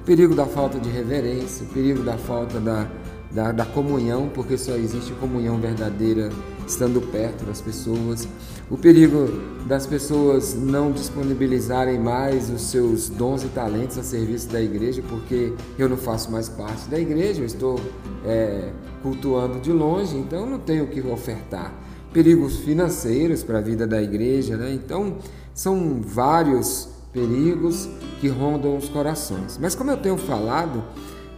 O 0.00 0.04
perigo 0.06 0.34
da 0.34 0.46
falta 0.46 0.78
de 0.78 0.88
reverência, 0.88 1.66
o 1.66 1.68
perigo 1.68 2.02
da 2.02 2.16
falta 2.16 2.60
da, 2.60 2.86
da, 3.30 3.52
da 3.52 3.64
comunhão, 3.64 4.30
porque 4.32 4.56
só 4.56 4.72
existe 4.72 5.12
comunhão 5.14 5.58
verdadeira 5.58 6.30
estando 6.66 7.00
perto 7.00 7.44
das 7.44 7.60
pessoas, 7.60 8.28
o 8.68 8.76
perigo 8.76 9.28
das 9.66 9.86
pessoas 9.86 10.54
não 10.54 10.90
disponibilizarem 10.90 11.98
mais 11.98 12.50
os 12.50 12.62
seus 12.62 13.08
dons 13.08 13.44
e 13.44 13.48
talentos 13.48 13.96
a 13.96 14.02
serviço 14.02 14.48
da 14.48 14.60
igreja, 14.60 15.02
porque 15.08 15.52
eu 15.78 15.88
não 15.88 15.96
faço 15.96 16.30
mais 16.30 16.48
parte 16.48 16.88
da 16.88 16.98
igreja, 16.98 17.42
eu 17.42 17.46
estou 17.46 17.80
é, 18.24 18.70
cultuando 19.02 19.60
de 19.60 19.72
longe, 19.72 20.16
então 20.16 20.46
não 20.46 20.58
tenho 20.58 20.84
o 20.84 20.86
que 20.88 21.00
ofertar. 21.00 21.72
Perigos 22.12 22.56
financeiros 22.58 23.44
para 23.44 23.58
a 23.58 23.60
vida 23.60 23.86
da 23.86 24.02
igreja, 24.02 24.56
né? 24.56 24.72
então 24.72 25.18
são 25.54 26.00
vários 26.00 26.88
perigos 27.12 27.88
que 28.20 28.28
rondam 28.28 28.76
os 28.76 28.88
corações. 28.88 29.58
Mas 29.60 29.74
como 29.74 29.90
eu 29.90 29.96
tenho 29.96 30.16
falado, 30.16 30.82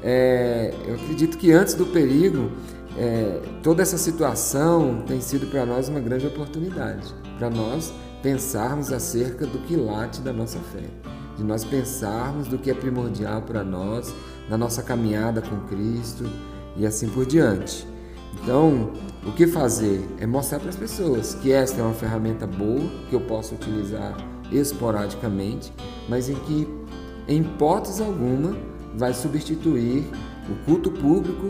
é, 0.02 0.72
eu 0.86 0.94
acredito 0.94 1.36
que 1.36 1.52
antes 1.52 1.74
do 1.74 1.86
perigo 1.86 2.50
é, 2.98 3.40
toda 3.62 3.80
essa 3.80 3.96
situação 3.96 5.04
tem 5.06 5.20
sido 5.20 5.46
para 5.46 5.64
nós 5.64 5.88
uma 5.88 6.00
grande 6.00 6.26
oportunidade, 6.26 7.14
para 7.38 7.48
nós 7.48 7.92
pensarmos 8.24 8.92
acerca 8.92 9.46
do 9.46 9.60
que 9.60 9.76
late 9.76 10.20
da 10.20 10.32
nossa 10.32 10.58
fé, 10.58 10.82
de 11.36 11.44
nós 11.44 11.62
pensarmos 11.64 12.48
do 12.48 12.58
que 12.58 12.72
é 12.72 12.74
primordial 12.74 13.42
para 13.42 13.62
nós, 13.62 14.12
na 14.50 14.58
nossa 14.58 14.82
caminhada 14.82 15.40
com 15.40 15.60
Cristo 15.68 16.28
e 16.76 16.84
assim 16.84 17.08
por 17.08 17.24
diante. 17.24 17.86
Então, 18.42 18.92
o 19.24 19.30
que 19.30 19.46
fazer 19.46 20.04
é 20.18 20.26
mostrar 20.26 20.58
para 20.58 20.70
as 20.70 20.76
pessoas 20.76 21.34
que 21.34 21.52
esta 21.52 21.80
é 21.80 21.84
uma 21.84 21.94
ferramenta 21.94 22.48
boa, 22.48 22.90
que 23.08 23.14
eu 23.14 23.20
posso 23.20 23.54
utilizar 23.54 24.16
esporadicamente, 24.50 25.72
mas 26.08 26.28
em 26.28 26.34
que, 26.34 26.66
em 27.28 27.42
hipótese 27.42 28.02
alguma, 28.02 28.56
vai 28.96 29.14
substituir 29.14 30.04
o 30.50 30.64
culto 30.64 30.90
público 30.90 31.48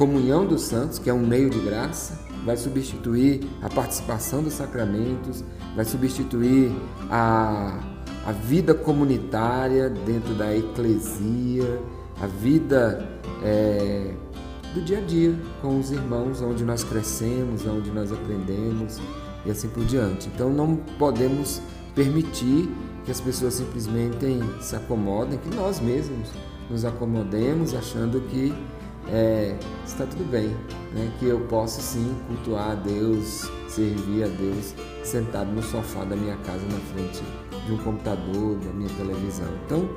comunhão 0.00 0.46
dos 0.46 0.62
santos, 0.62 0.98
que 0.98 1.10
é 1.10 1.12
um 1.12 1.26
meio 1.26 1.50
de 1.50 1.58
graça, 1.58 2.18
vai 2.42 2.56
substituir 2.56 3.46
a 3.60 3.68
participação 3.68 4.42
dos 4.42 4.54
sacramentos, 4.54 5.44
vai 5.76 5.84
substituir 5.84 6.72
a, 7.10 7.78
a 8.24 8.32
vida 8.32 8.72
comunitária 8.72 9.90
dentro 9.90 10.32
da 10.32 10.56
eclesia, 10.56 11.82
a 12.18 12.26
vida 12.26 13.06
é, 13.44 14.14
do 14.72 14.80
dia 14.80 15.00
a 15.00 15.02
dia 15.02 15.38
com 15.60 15.78
os 15.78 15.90
irmãos, 15.90 16.40
onde 16.40 16.64
nós 16.64 16.82
crescemos, 16.82 17.66
onde 17.66 17.90
nós 17.90 18.10
aprendemos. 18.10 18.98
e 19.44 19.50
assim 19.50 19.68
por 19.68 19.84
diante. 19.84 20.30
Então 20.34 20.48
não 20.48 20.76
podemos 20.98 21.60
permitir 21.94 22.70
que 23.04 23.10
as 23.10 23.20
pessoas 23.20 23.52
simplesmente 23.52 24.40
se 24.62 24.74
acomodem, 24.74 25.38
que 25.38 25.54
nós 25.54 25.78
mesmos 25.78 26.30
nos 26.70 26.86
acomodemos 26.86 27.74
achando 27.74 28.18
que 28.28 28.54
é, 29.08 29.56
está 29.84 30.06
tudo 30.06 30.28
bem, 30.30 30.48
né? 30.94 31.12
que 31.18 31.26
eu 31.26 31.40
posso 31.40 31.80
sim 31.80 32.14
cultuar 32.28 32.72
a 32.72 32.74
Deus, 32.74 33.50
servir 33.68 34.24
a 34.24 34.28
Deus 34.28 34.74
sentado 35.02 35.50
no 35.50 35.62
sofá 35.62 36.04
da 36.04 36.16
minha 36.16 36.36
casa 36.38 36.64
na 36.66 36.78
frente 36.94 37.22
de 37.66 37.72
um 37.72 37.78
computador, 37.78 38.56
da 38.58 38.72
minha 38.72 38.90
televisão. 38.90 39.48
Então, 39.64 39.88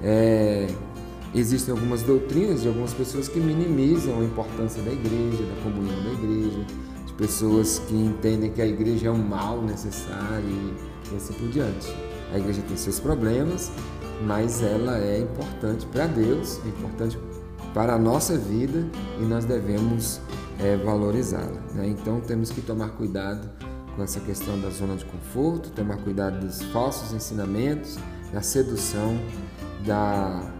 é, 0.00 0.68
existem 1.34 1.72
algumas 1.72 2.02
doutrinas 2.02 2.62
de 2.62 2.68
algumas 2.68 2.94
pessoas 2.94 3.28
que 3.28 3.40
minimizam 3.40 4.20
a 4.20 4.24
importância 4.24 4.82
da 4.82 4.92
igreja, 4.92 5.42
da 5.42 5.62
comunhão 5.62 6.02
da 6.02 6.12
igreja, 6.12 6.64
de 7.06 7.12
pessoas 7.14 7.78
que 7.80 7.94
entendem 7.94 8.50
que 8.50 8.62
a 8.62 8.66
igreja 8.66 9.08
é 9.08 9.10
um 9.10 9.22
mal 9.22 9.62
necessário 9.62 10.74
e 11.12 11.16
assim 11.16 11.34
por 11.34 11.48
diante. 11.48 11.94
A 12.32 12.38
igreja 12.38 12.62
tem 12.62 12.76
seus 12.76 12.98
problemas, 12.98 13.70
mas 14.26 14.62
ela 14.62 14.98
é 14.98 15.20
importante 15.20 15.84
para 15.86 16.06
Deus, 16.06 16.60
é 16.64 16.68
importante 16.68 17.18
para 17.74 17.94
a 17.94 17.98
nossa 17.98 18.36
vida 18.36 18.86
e 19.20 19.24
nós 19.24 19.44
devemos 19.44 20.20
é, 20.60 20.76
valorizá-la. 20.76 21.60
Né? 21.74 21.88
Então 21.88 22.20
temos 22.20 22.50
que 22.50 22.60
tomar 22.60 22.90
cuidado 22.90 23.48
com 23.96 24.02
essa 24.02 24.20
questão 24.20 24.58
da 24.60 24.70
zona 24.70 24.96
de 24.96 25.04
conforto, 25.04 25.70
tomar 25.70 25.98
cuidado 25.98 26.40
dos 26.40 26.62
falsos 26.64 27.12
ensinamentos, 27.12 27.98
da 28.32 28.40
sedução, 28.40 29.18
da 29.86 30.50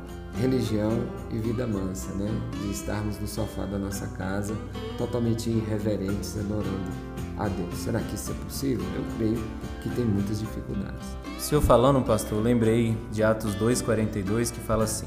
religião 0.41 1.07
e 1.31 1.39
vida 1.39 1.67
mansa, 1.67 2.13
né? 2.15 2.29
de 2.53 2.71
estarmos 2.71 3.19
no 3.19 3.27
sofá 3.27 3.65
da 3.65 3.79
nossa 3.79 4.07
casa 4.09 4.55
totalmente 4.97 5.51
irreverentes, 5.51 6.39
adorando 6.39 6.91
a 7.39 7.49
Deus. 7.49 7.75
Será 7.75 8.01
que 8.01 8.15
isso 8.15 8.33
é 8.33 8.35
possível? 8.45 8.87
Eu 8.95 9.05
creio 9.17 9.43
que 9.83 9.91
tem 9.91 10.05
muitas 10.05 10.41
dificuldades. 10.41 11.17
O 11.37 11.41
senhor 11.41 11.61
falando, 11.61 12.03
pastor, 12.03 12.43
lembrei 12.43 12.97
de 13.11 13.23
Atos 13.23 13.55
2,42 13.57 14.53
que 14.53 14.61
fala 14.61 14.85
assim: 14.85 15.07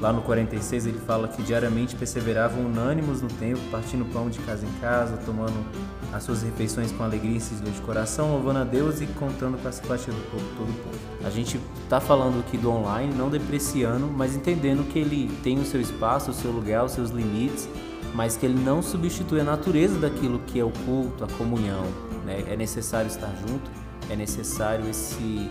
Lá 0.00 0.14
no 0.14 0.22
46 0.22 0.86
ele 0.86 0.98
fala 0.98 1.28
que 1.28 1.42
diariamente 1.42 1.94
perseveravam 1.94 2.64
unânimos 2.64 3.20
no 3.20 3.28
templo, 3.28 3.62
partindo 3.70 4.10
pão 4.10 4.30
de 4.30 4.38
casa 4.38 4.64
em 4.64 4.72
casa, 4.80 5.18
tomando 5.26 5.54
as 6.10 6.22
suas 6.22 6.42
refeições 6.42 6.90
com 6.90 7.04
alegria 7.04 7.36
e 7.36 7.40
sincero 7.40 7.70
de 7.70 7.80
coração, 7.82 8.32
louvando 8.32 8.60
a 8.60 8.64
Deus 8.64 9.02
e 9.02 9.06
contando 9.06 9.60
com 9.60 9.68
a 9.68 9.72
simpatia 9.72 10.12
do 10.12 10.30
povo, 10.30 10.44
todo 10.56 10.70
o 10.70 10.72
povo. 10.72 10.98
A 11.22 11.28
gente 11.28 11.60
está 11.84 12.00
falando 12.00 12.40
aqui 12.40 12.56
do 12.56 12.70
online, 12.70 13.14
não 13.14 13.28
depreciando, 13.28 14.06
mas 14.06 14.34
entendendo 14.34 14.88
que 14.90 14.98
ele 14.98 15.30
tem 15.42 15.58
o 15.58 15.66
seu 15.66 15.80
espaço, 15.80 16.30
o 16.30 16.34
seu 16.34 16.50
lugar, 16.50 16.82
os 16.86 16.92
seus 16.92 17.10
limites, 17.10 17.68
mas 18.14 18.38
que 18.38 18.46
ele 18.46 18.58
não 18.58 18.82
substitui 18.82 19.40
a 19.40 19.44
natureza 19.44 19.98
daquilo 19.98 20.38
que 20.46 20.58
é 20.58 20.64
o 20.64 20.72
culto, 20.86 21.24
a 21.24 21.28
comunhão. 21.28 21.84
Né? 22.24 22.42
É 22.48 22.56
necessário 22.56 23.08
estar 23.08 23.32
junto, 23.46 23.70
é 24.08 24.16
necessário 24.16 24.88
esse 24.88 25.50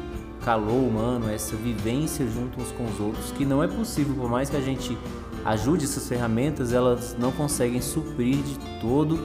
calor 0.50 0.84
humano, 0.84 1.30
essa 1.30 1.56
vivência 1.56 2.26
junto 2.26 2.60
uns 2.60 2.72
com 2.72 2.84
os 2.84 3.00
outros, 3.00 3.32
que 3.34 3.45
não 3.45 3.64
é 3.64 3.68
possível, 3.68 4.16
por 4.16 4.28
mais 4.28 4.50
que 4.50 4.58
a 4.58 4.60
gente 4.60 4.97
ajude 5.45 5.86
essas 5.86 6.10
ferramentas, 6.10 6.74
elas 6.74 7.16
não 7.20 7.32
conseguem 7.32 7.80
suprir 7.80 8.38
de 8.38 8.58
todo 8.82 9.20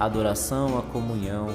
a 0.00 0.06
adoração, 0.06 0.76
a 0.76 0.82
comunhão, 0.82 1.46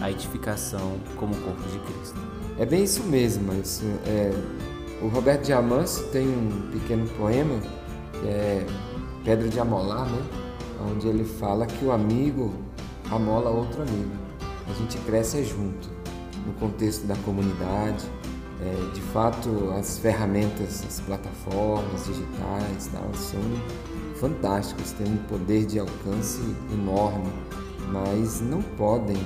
a 0.00 0.10
edificação 0.10 0.96
como 1.14 1.36
corpo 1.36 1.62
de 1.68 1.78
Cristo. 1.78 2.18
É 2.58 2.66
bem 2.66 2.82
isso 2.82 3.04
mesmo, 3.04 3.46
mas 3.46 3.80
é, 4.04 4.32
o 5.00 5.06
Roberto 5.06 5.44
Diamantio 5.44 6.02
tem 6.08 6.26
um 6.26 6.68
pequeno 6.72 7.08
poema 7.10 7.60
é 8.26 8.66
Pedra 9.24 9.48
de 9.48 9.60
Amolar, 9.60 10.04
né? 10.04 10.20
onde 10.90 11.06
ele 11.06 11.22
fala 11.22 11.64
que 11.64 11.84
o 11.84 11.92
amigo 11.92 12.52
amola 13.08 13.50
outro 13.50 13.82
amigo. 13.82 14.10
A 14.68 14.72
gente 14.72 14.98
cresce 15.06 15.44
junto, 15.44 15.88
no 16.44 16.52
contexto 16.54 17.06
da 17.06 17.14
comunidade, 17.18 18.17
é, 18.60 18.92
de 18.92 19.00
fato, 19.00 19.70
as 19.78 19.98
ferramentas, 19.98 20.84
as 20.86 21.00
plataformas 21.00 22.06
digitais 22.06 22.90
tal, 22.92 23.14
são 23.14 23.40
fantásticas, 24.16 24.92
têm 24.92 25.12
um 25.12 25.16
poder 25.28 25.64
de 25.64 25.78
alcance 25.78 26.40
enorme, 26.72 27.32
mas 27.92 28.40
não 28.40 28.60
podem 28.60 29.16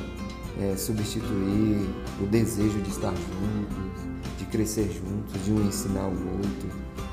é, 0.60 0.76
substituir 0.76 1.88
o 2.20 2.26
desejo 2.26 2.78
de 2.80 2.90
estar 2.90 3.14
juntos, 3.14 4.02
de 4.38 4.44
crescer 4.46 4.90
juntos, 4.90 5.42
de 5.44 5.50
um 5.50 5.66
ensinar 5.66 6.08
o 6.08 6.36
outro, 6.36 6.68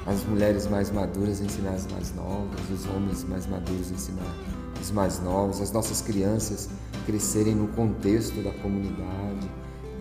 as 0.06 0.24
mulheres 0.26 0.68
mais 0.68 0.92
maduras 0.92 1.40
ensinar 1.40 1.72
as 1.72 1.88
mais 1.88 2.14
novas, 2.16 2.60
os 2.70 2.86
homens 2.88 3.24
mais 3.24 3.48
maduros 3.48 3.92
ensinar 3.92 4.36
os 4.82 4.92
mais 4.92 5.22
novos, 5.22 5.62
as 5.62 5.72
nossas 5.72 6.02
crianças 6.02 6.70
crescerem 7.06 7.56
no 7.56 7.68
contexto 7.70 8.42
da 8.42 8.52
comunidade, 8.52 9.50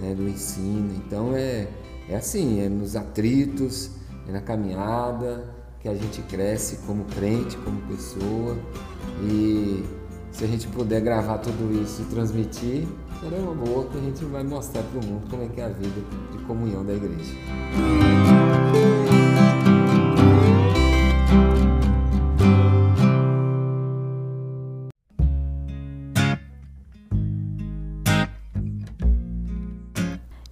né, 0.01 0.15
do 0.15 0.29
ensino. 0.29 0.93
Então 0.97 1.35
é 1.35 1.69
é 2.09 2.17
assim, 2.17 2.61
é 2.61 2.69
nos 2.69 2.97
atritos, 2.97 3.91
é 4.29 4.33
na 4.33 4.41
caminhada 4.41 5.45
que 5.81 5.89
a 5.89 5.95
gente 5.95 6.23
cresce 6.23 6.79
como 6.87 7.05
crente, 7.05 7.57
como 7.59 7.81
pessoa. 7.83 8.57
E 9.23 9.85
se 10.33 10.45
a 10.45 10.47
gente 10.47 10.67
puder 10.69 11.01
gravar 11.01 11.39
tudo 11.39 11.83
isso 11.83 12.03
e 12.03 12.05
transmitir, 12.07 12.87
será 13.21 13.37
uma 13.37 13.55
boa 13.55 13.87
que 13.87 13.99
a 13.99 14.01
gente 14.01 14.25
vai 14.25 14.43
mostrar 14.43 14.83
para 14.83 15.01
o 15.01 15.05
mundo 15.05 15.29
como 15.31 15.43
é 15.43 15.49
que 15.49 15.61
é 15.61 15.65
a 15.65 15.69
vida 15.69 16.01
de 16.33 16.39
comunhão 16.45 16.85
da 16.85 16.95
igreja. 16.95 17.35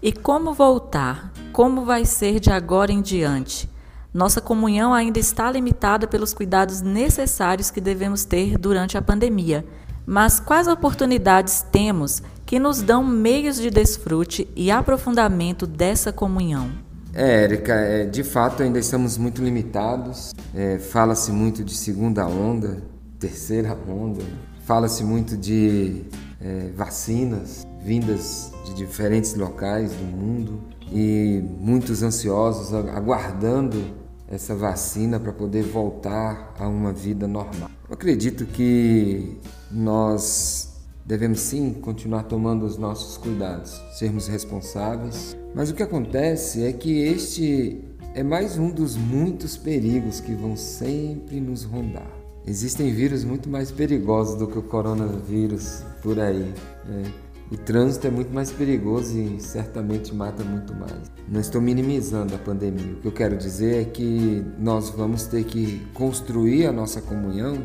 E 0.03 0.13
como 0.13 0.53
voltar? 0.53 1.36
Como 1.57 1.87
vai 1.87 2.05
ser 2.05 2.39
de 2.39 2.51
agora 2.51 2.93
em 2.93 3.01
diante? 3.01 3.67
Nossa 4.13 4.43
comunhão 4.43 4.93
ainda 4.93 5.19
está 5.19 5.51
limitada 5.51 6.07
pelos 6.07 6.35
cuidados 6.35 6.83
necessários 6.83 7.71
que 7.71 7.81
devemos 7.81 8.27
ter 8.27 8.59
durante 8.59 8.99
a 8.99 9.01
pandemia. 9.01 9.65
Mas 10.05 10.39
quais 10.39 10.69
oportunidades 10.69 11.65
temos 11.73 12.23
que 12.45 12.59
nos 12.59 12.83
dão 12.83 13.03
meios 13.03 13.57
de 13.57 13.71
desfrute 13.71 14.47
e 14.55 14.71
aprofundamento 14.71 15.67
dessa 15.67 16.13
comunhão? 16.13 16.71
É, 17.15 17.45
Érica, 17.45 17.73
é, 17.73 18.05
de 18.05 18.23
fato 18.23 18.63
ainda 18.63 18.79
estamos 18.79 19.17
muito 19.17 19.43
limitados. 19.43 20.35
É, 20.55 20.79
Fala-se 20.79 21.33
muito 21.33 21.65
de 21.65 21.75
segunda 21.75 22.27
onda, 22.27 22.83
terceira 23.19 23.75
onda. 23.89 24.23
Fala-se 24.67 25.03
muito 25.03 25.39
de 25.39 26.05
é, 26.39 26.69
vacinas 26.77 27.67
vindas 27.83 28.53
de 28.67 28.75
diferentes 28.75 29.35
locais 29.35 29.91
do 29.93 30.05
mundo 30.05 30.76
e 30.93 31.43
muitos 31.61 32.03
ansiosos 32.03 32.73
aguardando 32.73 33.83
essa 34.29 34.55
vacina 34.55 35.21
para 35.21 35.33
poder 35.33 35.63
voltar 35.63 36.55
a 36.59 36.69
uma 36.69 36.93
vida 36.93 37.27
normal. 37.29 37.71
Eu 37.89 37.95
acredito 37.95 38.45
que 38.47 39.39
nós 39.71 40.75
devemos 41.05 41.41
sim 41.41 41.73
continuar 41.75 42.25
tomando 42.25 42.65
os 42.67 42.77
nossos 42.77 43.17
cuidados, 43.17 43.81
sermos 43.97 44.27
responsáveis, 44.27 45.37
mas 45.55 45.71
o 45.71 45.75
que 45.75 45.83
acontece 45.83 46.65
é 46.65 46.73
que 46.73 46.99
este 46.99 47.85
é 48.15 48.23
mais 48.23 48.59
um 48.59 48.71
dos 48.71 48.97
muitos 48.97 49.57
perigos 49.57 50.21
que 50.21 50.35
vão 50.35 50.57
sempre 50.57 51.41
nos 51.41 51.63
rondar. 51.63 52.11
Existem 52.47 52.93
vírus 52.93 53.25
muito 53.25 53.49
mais 53.49 53.71
perigosos 53.71 54.37
do 54.37 54.47
que 54.47 54.59
o 54.59 54.63
coronavírus 54.63 55.83
por 56.03 56.19
aí. 56.19 56.53
Né? 56.85 57.13
O 57.51 57.57
trânsito 57.57 58.07
é 58.07 58.11
muito 58.11 58.33
mais 58.33 58.51
perigoso 58.51 59.17
e 59.17 59.41
certamente 59.41 60.15
mata 60.15 60.43
muito 60.43 60.75
mais. 60.75 61.11
Não 61.29 61.41
estou 61.41 61.61
minimizando 61.61 62.35
a 62.35 62.39
pandemia. 62.39 62.95
O 62.95 62.97
que 62.97 63.09
eu 63.09 63.13
quero 63.13 63.37
dizer 63.37 63.83
é 63.83 63.85
que 63.85 64.45
nós 64.59 64.91
vamos 64.91 65.25
ter 65.27 65.45
que 65.45 65.81
construir 65.95 66.67
a 66.67 66.73
nossa 66.73 67.01
comunhão 67.01 67.59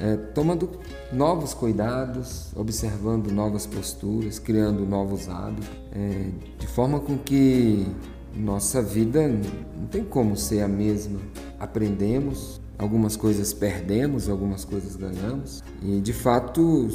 é, 0.00 0.16
tomando 0.16 0.70
novos 1.12 1.54
cuidados, 1.54 2.52
observando 2.54 3.30
novas 3.30 3.66
posturas, 3.66 4.38
criando 4.38 4.86
novos 4.86 5.28
hábitos, 5.28 5.68
é, 5.92 6.30
de 6.58 6.66
forma 6.66 7.00
com 7.00 7.18
que 7.18 7.86
nossa 8.34 8.80
vida 8.80 9.26
não 9.28 9.86
tem 9.86 10.04
como 10.04 10.36
ser 10.36 10.62
a 10.62 10.68
mesma. 10.68 11.20
Aprendemos, 11.58 12.60
algumas 12.78 13.16
coisas 13.16 13.52
perdemos, 13.52 14.28
algumas 14.28 14.64
coisas 14.64 14.94
ganhamos, 14.94 15.62
e 15.82 16.00
de 16.00 16.12
fato 16.12 16.88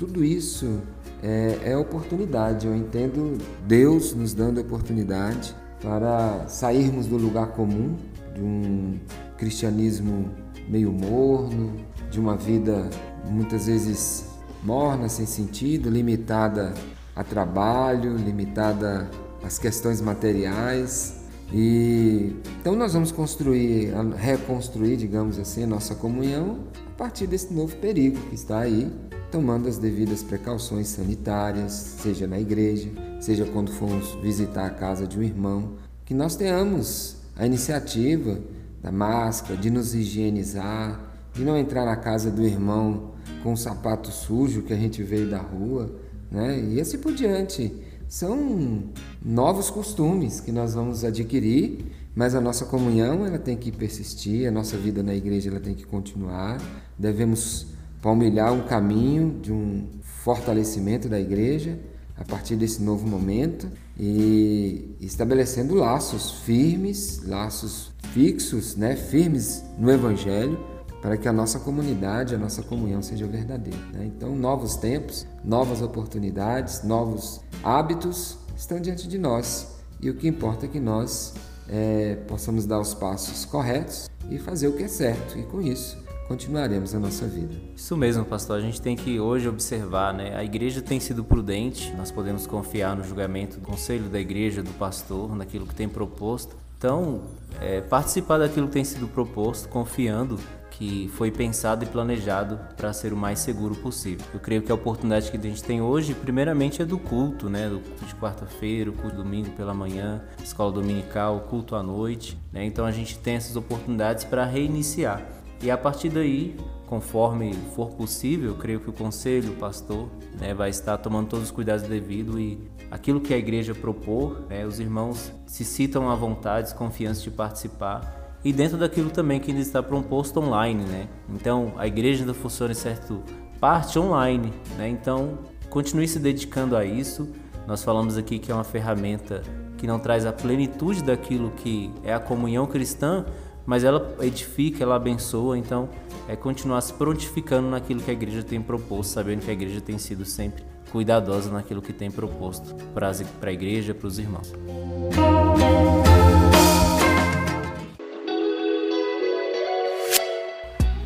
tudo 0.00 0.24
isso 0.24 0.80
é, 1.22 1.58
é 1.62 1.76
oportunidade. 1.76 2.66
Eu 2.66 2.74
entendo 2.74 3.36
Deus 3.66 4.14
nos 4.14 4.32
dando 4.32 4.58
oportunidade 4.58 5.54
para 5.82 6.48
sairmos 6.48 7.06
do 7.06 7.18
lugar 7.18 7.48
comum, 7.48 7.96
de 8.34 8.40
um 8.40 8.98
cristianismo 9.36 10.30
meio 10.66 10.90
morno, 10.90 11.74
de 12.10 12.18
uma 12.18 12.34
vida 12.34 12.88
muitas 13.28 13.66
vezes 13.66 14.24
morna, 14.64 15.06
sem 15.10 15.26
sentido, 15.26 15.90
limitada 15.90 16.72
a 17.14 17.22
trabalho, 17.22 18.16
limitada 18.16 19.10
às 19.44 19.58
questões 19.58 20.00
materiais. 20.00 21.20
E 21.52 22.34
então 22.58 22.74
nós 22.74 22.94
vamos 22.94 23.12
construir, 23.12 23.92
reconstruir, 24.16 24.96
digamos 24.96 25.38
assim, 25.38 25.64
a 25.64 25.66
nossa 25.66 25.94
comunhão 25.94 26.60
a 26.86 26.96
partir 26.96 27.26
desse 27.26 27.52
novo 27.52 27.76
perigo 27.76 28.18
que 28.28 28.34
está 28.34 28.60
aí, 28.60 28.90
tomando 29.30 29.68
as 29.68 29.78
devidas 29.78 30.22
precauções 30.22 30.88
sanitárias, 30.88 31.72
seja 31.72 32.26
na 32.26 32.38
igreja, 32.38 32.90
seja 33.20 33.44
quando 33.44 33.70
formos 33.70 34.14
visitar 34.22 34.66
a 34.66 34.70
casa 34.70 35.06
de 35.06 35.18
um 35.18 35.22
irmão, 35.22 35.74
que 36.04 36.12
nós 36.12 36.34
tenhamos 36.34 37.16
a 37.36 37.46
iniciativa 37.46 38.40
da 38.82 38.90
máscara, 38.90 39.56
de 39.56 39.70
nos 39.70 39.94
higienizar, 39.94 41.00
de 41.32 41.44
não 41.44 41.56
entrar 41.56 41.84
na 41.84 41.96
casa 41.96 42.30
do 42.30 42.42
irmão 42.42 43.12
com 43.42 43.52
o 43.52 43.56
sapato 43.56 44.10
sujo 44.10 44.62
que 44.62 44.72
a 44.72 44.76
gente 44.76 45.02
veio 45.02 45.30
da 45.30 45.38
rua, 45.38 45.94
né? 46.30 46.58
E 46.58 46.80
assim 46.80 46.98
por 46.98 47.12
diante. 47.12 47.72
São 48.08 48.82
novos 49.24 49.70
costumes 49.70 50.40
que 50.40 50.50
nós 50.50 50.74
vamos 50.74 51.04
adquirir, 51.04 51.92
mas 52.14 52.34
a 52.34 52.40
nossa 52.40 52.64
comunhão 52.64 53.24
ela 53.24 53.38
tem 53.38 53.56
que 53.56 53.70
persistir, 53.70 54.48
a 54.48 54.50
nossa 54.50 54.76
vida 54.76 55.00
na 55.00 55.14
igreja 55.14 55.48
ela 55.48 55.60
tem 55.60 55.74
que 55.74 55.86
continuar. 55.86 56.60
Devemos 56.98 57.68
palmilhar 58.02 58.52
um 58.52 58.62
caminho 58.62 59.38
de 59.40 59.52
um 59.52 59.86
fortalecimento 60.02 61.08
da 61.08 61.18
igreja 61.18 61.78
a 62.16 62.24
partir 62.24 62.56
desse 62.56 62.82
novo 62.82 63.06
momento 63.06 63.68
e 63.98 64.96
estabelecendo 65.00 65.74
laços 65.74 66.30
firmes, 66.42 67.22
laços 67.26 67.92
fixos, 68.12 68.76
né, 68.76 68.94
firmes 68.94 69.64
no 69.78 69.90
evangelho, 69.90 70.58
para 71.00 71.16
que 71.16 71.26
a 71.26 71.32
nossa 71.32 71.58
comunidade, 71.58 72.34
a 72.34 72.38
nossa 72.38 72.62
comunhão 72.62 73.00
seja 73.00 73.26
verdadeira. 73.26 73.78
Né? 73.92 74.04
Então, 74.14 74.36
novos 74.36 74.76
tempos, 74.76 75.26
novas 75.42 75.80
oportunidades, 75.80 76.82
novos 76.82 77.40
hábitos 77.62 78.36
estão 78.54 78.78
diante 78.78 79.08
de 79.08 79.18
nós 79.18 79.68
e 80.02 80.10
o 80.10 80.14
que 80.14 80.28
importa 80.28 80.66
é 80.66 80.68
que 80.68 80.80
nós 80.80 81.32
é, 81.68 82.16
possamos 82.28 82.66
dar 82.66 82.80
os 82.80 82.92
passos 82.92 83.46
corretos 83.46 84.10
e 84.30 84.38
fazer 84.38 84.68
o 84.68 84.72
que 84.72 84.82
é 84.82 84.88
certo, 84.88 85.38
e 85.38 85.42
com 85.44 85.62
isso 85.62 86.09
continuaremos 86.30 86.94
a 86.94 87.00
nossa 87.00 87.26
vida. 87.26 87.52
Isso 87.74 87.96
mesmo, 87.96 88.24
pastor. 88.24 88.56
A 88.56 88.60
gente 88.60 88.80
tem 88.80 88.94
que 88.94 89.18
hoje 89.18 89.48
observar, 89.48 90.14
né? 90.14 90.36
A 90.36 90.44
igreja 90.44 90.80
tem 90.80 91.00
sido 91.00 91.24
prudente, 91.24 91.92
nós 91.96 92.12
podemos 92.12 92.46
confiar 92.46 92.94
no 92.94 93.02
julgamento 93.02 93.58
do 93.58 93.66
conselho 93.66 94.08
da 94.08 94.20
igreja, 94.20 94.62
do 94.62 94.70
pastor, 94.74 95.34
naquilo 95.34 95.66
que 95.66 95.74
tem 95.74 95.88
proposto. 95.88 96.54
Então, 96.78 97.22
é, 97.60 97.80
participar 97.80 98.38
daquilo 98.38 98.68
que 98.68 98.74
tem 98.74 98.84
sido 98.84 99.08
proposto, 99.08 99.68
confiando 99.68 100.38
que 100.70 101.10
foi 101.14 101.32
pensado 101.32 101.84
e 101.84 101.88
planejado 101.88 102.60
para 102.76 102.92
ser 102.92 103.12
o 103.12 103.16
mais 103.16 103.40
seguro 103.40 103.74
possível. 103.74 104.24
Eu 104.32 104.38
creio 104.38 104.62
que 104.62 104.70
a 104.70 104.74
oportunidade 104.76 105.32
que 105.32 105.36
a 105.36 105.40
gente 105.40 105.64
tem 105.64 105.82
hoje, 105.82 106.14
primeiramente, 106.14 106.80
é 106.80 106.84
do 106.84 106.96
culto, 106.96 107.50
né? 107.50 107.68
Do 107.68 107.80
culto 107.80 108.04
de 108.06 108.14
quarta-feira, 108.14 108.88
o 108.88 108.92
culto 108.92 109.16
domingo 109.16 109.50
pela 109.50 109.74
manhã, 109.74 110.22
escola 110.44 110.70
dominical, 110.70 111.40
culto 111.50 111.74
à 111.74 111.82
noite, 111.82 112.38
né? 112.52 112.64
Então 112.64 112.86
a 112.86 112.92
gente 112.92 113.18
tem 113.18 113.34
essas 113.34 113.56
oportunidades 113.56 114.22
para 114.22 114.44
reiniciar. 114.44 115.39
E 115.62 115.70
a 115.70 115.76
partir 115.76 116.08
daí, 116.08 116.56
conforme 116.86 117.52
for 117.74 117.90
possível, 117.90 118.54
creio 118.54 118.80
que 118.80 118.90
o 118.90 118.92
conselho, 118.92 119.52
o 119.52 119.56
pastor, 119.56 120.08
né, 120.40 120.54
vai 120.54 120.70
estar 120.70 120.96
tomando 120.98 121.28
todos 121.28 121.46
os 121.46 121.50
cuidados 121.50 121.82
devidos 121.82 122.38
e 122.38 122.58
aquilo 122.90 123.20
que 123.20 123.34
a 123.34 123.38
igreja 123.38 123.74
propor, 123.74 124.46
né, 124.48 124.66
os 124.66 124.80
irmãos 124.80 125.30
se 125.46 125.64
citam 125.64 126.10
à 126.10 126.14
vontade, 126.14 126.74
confiança 126.74 127.22
de 127.22 127.30
participar 127.30 128.20
e 128.44 128.52
dentro 128.52 128.78
daquilo 128.78 129.10
também 129.10 129.38
que 129.38 129.50
ainda 129.50 129.62
está 129.62 129.82
proposto 129.82 130.40
online, 130.40 130.82
né? 130.84 131.08
Então 131.28 131.74
a 131.76 131.86
igreja 131.86 132.22
ainda 132.22 132.32
funciona 132.32 132.72
em 132.72 132.74
certo 132.74 133.22
parte 133.60 133.98
online, 133.98 134.52
né? 134.78 134.88
Então 134.88 135.38
continue 135.68 136.08
se 136.08 136.18
dedicando 136.18 136.74
a 136.74 136.84
isso. 136.84 137.28
Nós 137.66 137.84
falamos 137.84 138.16
aqui 138.16 138.38
que 138.38 138.50
é 138.50 138.54
uma 138.54 138.64
ferramenta 138.64 139.42
que 139.76 139.86
não 139.86 139.98
traz 139.98 140.24
a 140.24 140.32
plenitude 140.32 141.02
daquilo 141.02 141.50
que 141.50 141.92
é 142.02 142.14
a 142.14 142.18
comunhão 142.18 142.66
cristã, 142.66 143.24
mas 143.70 143.84
ela 143.84 144.16
edifica, 144.20 144.82
ela 144.82 144.96
abençoa. 144.96 145.56
Então 145.56 145.88
é 146.26 146.34
continuar 146.34 146.80
se 146.80 146.92
prontificando 146.92 147.68
naquilo 147.68 148.00
que 148.00 148.10
a 148.10 148.12
igreja 148.12 148.42
tem 148.42 148.60
proposto, 148.60 149.10
sabendo 149.10 149.44
que 149.44 149.50
a 149.50 149.52
igreja 149.52 149.80
tem 149.80 149.96
sido 149.96 150.24
sempre 150.24 150.64
cuidadosa 150.90 151.52
naquilo 151.52 151.80
que 151.80 151.92
tem 151.92 152.10
proposto 152.10 152.74
para 152.92 153.12
a 153.42 153.52
igreja, 153.52 153.94
para 153.94 154.08
os 154.08 154.18
irmãos. 154.18 154.52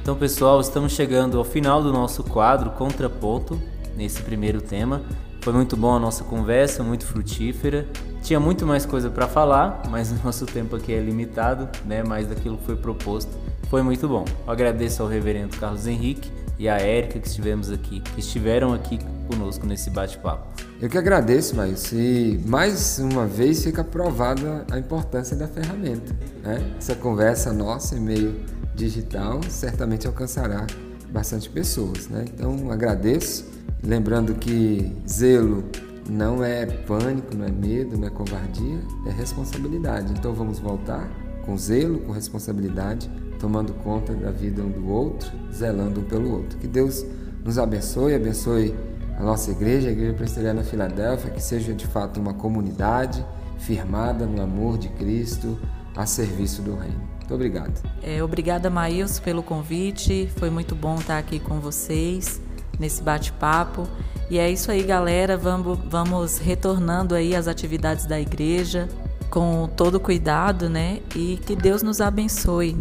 Então, 0.00 0.16
pessoal, 0.16 0.58
estamos 0.58 0.92
chegando 0.92 1.36
ao 1.36 1.44
final 1.44 1.82
do 1.82 1.92
nosso 1.92 2.24
quadro 2.24 2.70
Contraponto, 2.70 3.60
nesse 3.94 4.22
primeiro 4.22 4.62
tema. 4.62 5.02
Foi 5.42 5.52
muito 5.52 5.76
bom 5.76 5.94
a 5.94 6.00
nossa 6.00 6.24
conversa, 6.24 6.82
muito 6.82 7.04
frutífera. 7.04 7.86
Tinha 8.24 8.40
muito 8.40 8.66
mais 8.66 8.86
coisa 8.86 9.10
para 9.10 9.28
falar, 9.28 9.82
mas 9.90 10.10
o 10.10 10.14
nosso 10.24 10.46
tempo 10.46 10.74
aqui 10.76 10.94
é 10.94 10.98
limitado, 10.98 11.68
né? 11.84 12.02
Mais 12.02 12.26
daquilo 12.26 12.56
que 12.56 12.64
foi 12.64 12.74
proposto. 12.74 13.30
Foi 13.68 13.82
muito 13.82 14.08
bom. 14.08 14.24
Eu 14.46 14.50
agradeço 14.50 15.02
ao 15.02 15.08
reverendo 15.10 15.54
Carlos 15.58 15.86
Henrique 15.86 16.32
e 16.58 16.66
à 16.66 16.78
Érica 16.78 17.18
que 17.18 17.28
estivemos 17.28 17.70
aqui, 17.70 18.00
que 18.00 18.20
estiveram 18.20 18.72
aqui 18.72 18.98
conosco 19.28 19.66
nesse 19.66 19.90
bate-papo. 19.90 20.46
Eu 20.80 20.88
que 20.88 20.96
agradeço, 20.96 21.54
mas 21.54 21.92
e 21.92 22.40
mais 22.46 22.98
uma 22.98 23.26
vez 23.26 23.62
fica 23.62 23.84
provada 23.84 24.64
a 24.70 24.78
importância 24.78 25.36
da 25.36 25.46
ferramenta. 25.46 26.16
Né? 26.42 26.64
Essa 26.78 26.94
conversa 26.94 27.52
nossa 27.52 27.96
é 27.96 28.00
meio 28.00 28.40
digital 28.74 29.42
certamente 29.50 30.06
alcançará 30.06 30.66
bastante 31.10 31.50
pessoas. 31.50 32.08
Né? 32.08 32.24
Então 32.32 32.70
agradeço, 32.70 33.44
lembrando 33.82 34.34
que 34.34 34.96
zelo 35.06 35.62
não 36.08 36.44
é 36.44 36.66
pânico, 36.66 37.34
não 37.34 37.46
é 37.46 37.50
medo, 37.50 37.96
não 37.96 38.06
é 38.06 38.10
covardia, 38.10 38.80
é 39.06 39.10
responsabilidade. 39.10 40.12
Então 40.12 40.32
vamos 40.32 40.58
voltar 40.58 41.08
com 41.44 41.56
zelo, 41.56 41.98
com 42.00 42.12
responsabilidade, 42.12 43.10
tomando 43.38 43.72
conta 43.74 44.14
da 44.14 44.30
vida 44.30 44.62
um 44.62 44.70
do 44.70 44.88
outro, 44.88 45.30
zelando 45.52 46.00
um 46.00 46.04
pelo 46.04 46.32
outro. 46.32 46.58
Que 46.58 46.66
Deus 46.66 47.04
nos 47.44 47.58
abençoe, 47.58 48.14
abençoe 48.14 48.74
a 49.18 49.22
nossa 49.22 49.50
igreja, 49.50 49.88
a 49.88 49.92
Igreja 49.92 50.12
Presbiteriana 50.14 50.64
Filadélfia, 50.64 51.30
que 51.30 51.42
seja 51.42 51.72
de 51.72 51.86
fato 51.86 52.18
uma 52.18 52.34
comunidade 52.34 53.24
firmada 53.58 54.26
no 54.26 54.42
amor 54.42 54.78
de 54.78 54.88
Cristo 54.88 55.58
a 55.96 56.04
serviço 56.04 56.62
do 56.62 56.74
Reino. 56.74 57.00
Muito 57.18 57.34
obrigado. 57.34 57.80
É, 58.02 58.22
obrigada, 58.22 58.68
Maílson, 58.68 59.22
pelo 59.22 59.42
convite. 59.42 60.30
Foi 60.36 60.50
muito 60.50 60.74
bom 60.74 60.96
estar 60.96 61.18
aqui 61.18 61.38
com 61.38 61.60
vocês 61.60 62.40
nesse 62.78 63.02
bate-papo. 63.02 63.88
E 64.30 64.38
é 64.38 64.50
isso 64.50 64.70
aí, 64.70 64.82
galera. 64.82 65.36
Vamos, 65.36 65.78
vamos 65.88 66.38
retornando 66.38 67.14
aí 67.14 67.34
às 67.34 67.46
atividades 67.46 68.06
da 68.06 68.18
igreja 68.18 68.88
com 69.30 69.68
todo 69.76 69.98
cuidado, 69.98 70.68
né? 70.68 71.00
E 71.14 71.38
que 71.44 71.56
Deus 71.56 71.82
nos 71.82 72.00
abençoe. 72.00 72.76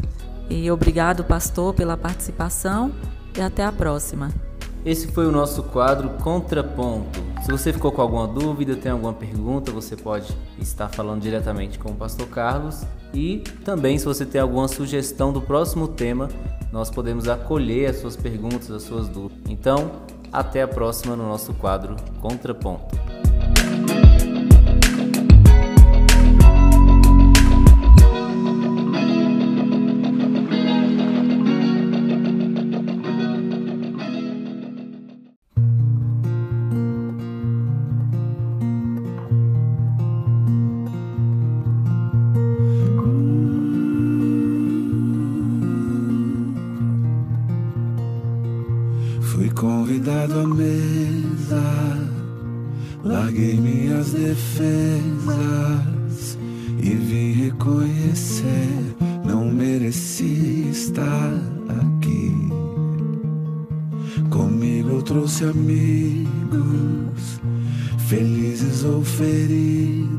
E 0.50 0.70
obrigado, 0.70 1.24
pastor, 1.24 1.74
pela 1.74 1.98
participação 1.98 2.92
e 3.36 3.42
até 3.42 3.64
a 3.64 3.72
próxima. 3.72 4.30
Esse 4.86 5.08
foi 5.08 5.26
o 5.26 5.32
nosso 5.32 5.64
quadro 5.64 6.10
Contraponto. 6.22 7.22
Se 7.44 7.52
você 7.52 7.72
ficou 7.72 7.92
com 7.92 8.02
alguma 8.02 8.28
dúvida, 8.28 8.76
tem 8.76 8.92
alguma 8.92 9.14
pergunta, 9.14 9.72
você 9.72 9.96
pode 9.96 10.36
estar 10.60 10.90
falando 10.90 11.22
diretamente 11.22 11.80
com 11.80 11.92
o 11.92 11.96
Pastor 11.96 12.28
Carlos. 12.28 12.84
E 13.14 13.40
também, 13.64 13.98
se 13.98 14.06
você 14.06 14.26
tem 14.26 14.40
alguma 14.42 14.68
sugestão 14.68 15.32
do 15.32 15.42
próximo 15.42 15.88
tema, 15.88 16.30
nós 16.72 16.90
podemos 16.90 17.28
acolher 17.28 17.90
as 17.90 17.98
suas 17.98 18.16
perguntas, 18.16 18.70
as 18.72 18.84
suas 18.84 19.08
dúvidas. 19.08 19.38
Então, 19.50 19.92
até 20.34 20.64
a 20.64 20.68
próxima 20.68 21.16
no 21.16 21.28
nosso 21.28 21.54
quadro 21.54 21.96
Contraponto. 22.20 24.03
convidado 49.64 50.42
à 50.42 50.46
mesa, 50.46 51.64
larguei 53.02 53.56
minhas 53.56 54.12
defesas 54.12 55.38
e 56.82 56.90
vim 56.90 57.32
reconhecer, 57.32 58.94
não 59.24 59.50
mereci 59.50 60.68
estar 60.70 61.32
aqui. 61.80 62.36
Comigo 64.30 65.02
trouxe 65.02 65.46
amigos, 65.46 65.80
felizes 68.10 68.84
ou 68.84 69.02
feridos, 69.02 70.10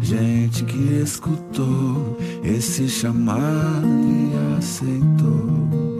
gente 0.00 0.64
que 0.64 1.02
escutou 1.02 2.16
esse 2.42 2.88
chamado 2.88 3.86
e 4.08 4.56
aceitou. 4.56 5.93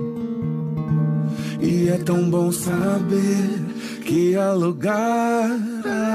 E 1.84 1.88
é 1.90 1.98
tão 1.98 2.30
bom 2.30 2.50
saber 2.50 3.62
que 4.06 4.34
há 4.36 4.54
lugar 4.54 5.50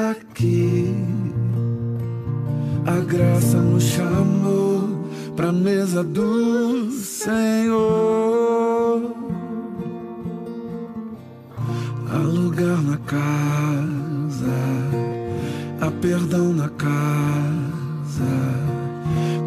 aqui. 0.10 0.92
A 2.88 3.00
graça 3.02 3.58
nos 3.58 3.84
chamou 3.84 5.06
pra 5.36 5.52
mesa 5.52 6.04
do 6.04 6.90
Senhor. 6.90 7.86
Há 12.12 12.18
lugar 12.18 12.82
na 12.82 12.98
casa, 12.98 14.56
há 15.82 15.92
perdão 16.02 16.52
na 16.52 16.70
casa. 16.70 16.90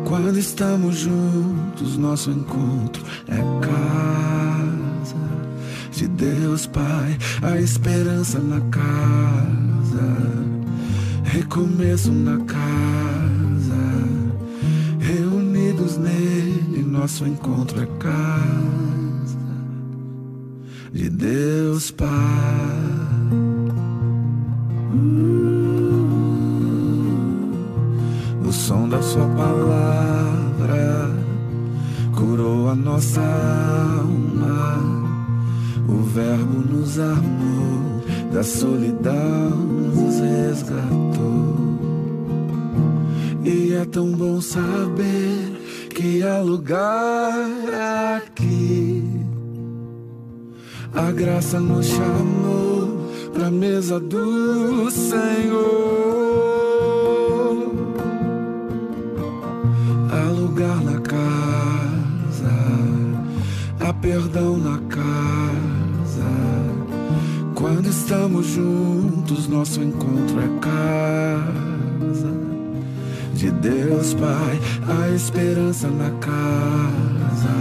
Quando 0.04 0.38
estamos 0.38 0.98
juntos, 0.98 1.96
nosso 1.96 2.30
encontro 2.30 3.02
é 3.26 3.38
casa 3.66 4.81
de 6.02 6.08
Deus 6.08 6.66
Pai, 6.66 7.16
a 7.42 7.60
esperança 7.60 8.40
na 8.40 8.60
casa, 8.72 10.16
recomeço 11.22 12.10
na 12.10 12.38
casa, 12.44 13.84
reunidos 14.98 15.96
nele, 15.98 16.82
nosso 16.82 17.24
encontro 17.24 17.80
é 17.80 17.86
casa 18.00 19.38
de 20.92 21.08
Deus 21.08 21.92
Pai. 21.92 22.08
O 28.44 28.52
som 28.52 28.88
da 28.88 29.00
Sua 29.00 29.28
palavra 29.28 31.10
curou 32.12 32.70
a 32.70 32.74
nossa 32.74 33.20
alma. 33.20 34.41
Nos 36.68 36.98
armou, 36.98 38.02
da 38.32 38.42
solidão 38.42 39.50
nos 39.50 40.20
resgatou. 40.20 41.52
E 43.44 43.74
é 43.74 43.84
tão 43.84 44.12
bom 44.12 44.40
saber 44.40 45.88
que 45.94 46.22
há 46.22 46.40
lugar 46.40 47.34
aqui. 48.16 49.04
A 50.94 51.10
graça 51.10 51.58
nos 51.58 51.86
chamou 51.86 53.08
pra 53.32 53.50
mesa 53.50 53.98
do 53.98 54.90
Senhor. 54.90 55.62
Há 60.10 60.30
lugar 60.30 60.82
na 60.82 61.00
casa, 61.00 62.52
há 63.80 63.92
perdão 63.94 64.56
na 64.58 64.78
casa. 64.78 64.91
Quando 67.62 67.88
estamos 67.88 68.46
juntos, 68.46 69.46
nosso 69.46 69.80
encontro 69.80 70.40
é 70.40 70.48
casa 70.58 72.32
de 73.34 73.52
Deus 73.52 74.14
Pai, 74.14 74.60
a 74.88 75.08
esperança 75.14 75.86
na 75.86 76.10
casa, 76.18 77.54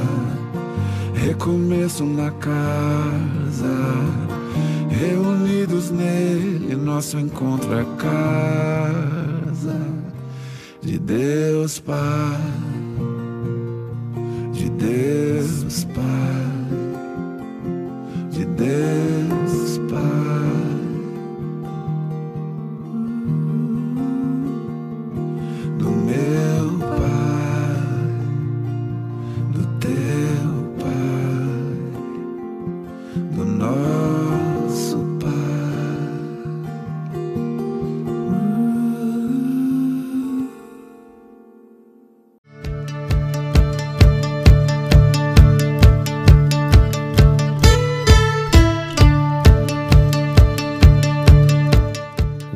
recomeço 1.13 2.03
na 2.03 2.31
casa, 2.31 3.67
reunidos 4.89 5.91
nele, 5.91 6.75
nosso 6.75 7.19
encontro 7.19 7.71
é 7.71 7.85
casa 7.99 9.79
de 10.81 10.97
Deus 10.97 11.77
Pai, 11.77 12.41
de 14.51 14.67
Deus 14.67 15.83
Pai, 15.93 16.01
de 18.31 18.45
Deus 18.45 19.20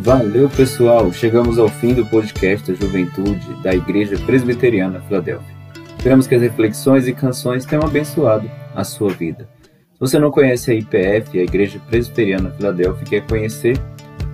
Valeu, 0.06 0.47
pessoal! 0.47 1.12
Chegamos 1.12 1.58
ao 1.58 1.68
fim 1.68 1.95
do 1.95 2.06
podcast 2.06 2.72
da 2.72 2.78
Juventude 2.78 3.56
da 3.64 3.74
Igreja 3.74 4.16
Presbiteriana 4.24 5.01
Filadélfia. 5.01 5.56
Esperamos 5.97 6.28
que 6.28 6.36
as 6.36 6.43
reflexões 6.43 7.08
e 7.08 7.12
canções 7.12 7.66
tenham 7.66 7.84
abençoado 7.84 8.47
a 8.76 8.84
sua 8.84 9.10
vida. 9.10 9.49
Se 9.64 9.99
você 9.99 10.20
não 10.20 10.30
conhece 10.30 10.70
a 10.70 10.76
IPF, 10.76 11.39
a 11.39 11.41
Igreja 11.41 11.82
Presbiteriana 11.89 12.51
Filadélfia, 12.51 13.03
quer 13.03 13.28
conhecer, 13.28 13.82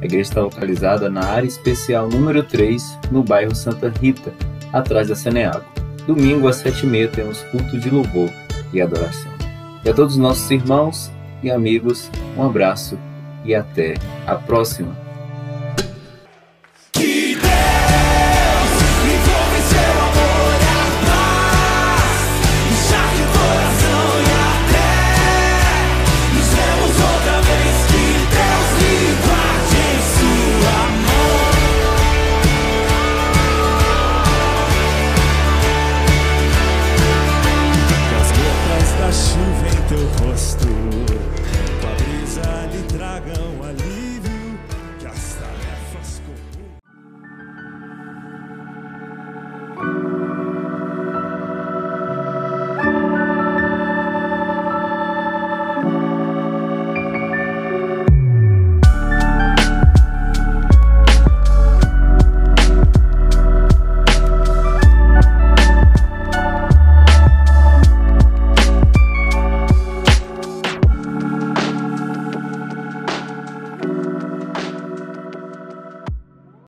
a 0.01 0.03
igreja 0.03 0.30
está 0.30 0.41
localizada 0.41 1.09
na 1.09 1.24
área 1.24 1.47
especial 1.47 2.09
número 2.09 2.43
3, 2.43 2.99
no 3.09 3.24
bairro 3.24 3.55
Santa 3.55 3.88
Rita, 3.88 4.34
atrás 4.74 5.07
da 5.07 5.15
Seneago. 5.15 5.63
Domingo 6.05 6.49
às 6.49 6.61
7h30 6.61 7.11
temos 7.11 7.43
culto 7.43 7.80
de 7.80 7.89
louvor 7.89 8.30
e 8.74 8.82
adoração. 8.82 9.32
E 9.86 9.89
a 9.89 9.93
todos 9.93 10.15
os 10.15 10.19
nossos 10.19 10.51
irmãos 10.51 11.09
e 11.41 11.49
amigos, 11.49 12.11
um 12.36 12.43
abraço 12.43 12.99
e 13.45 13.55
até 13.55 13.93
a 14.28 14.36
próxima! 14.36 15.01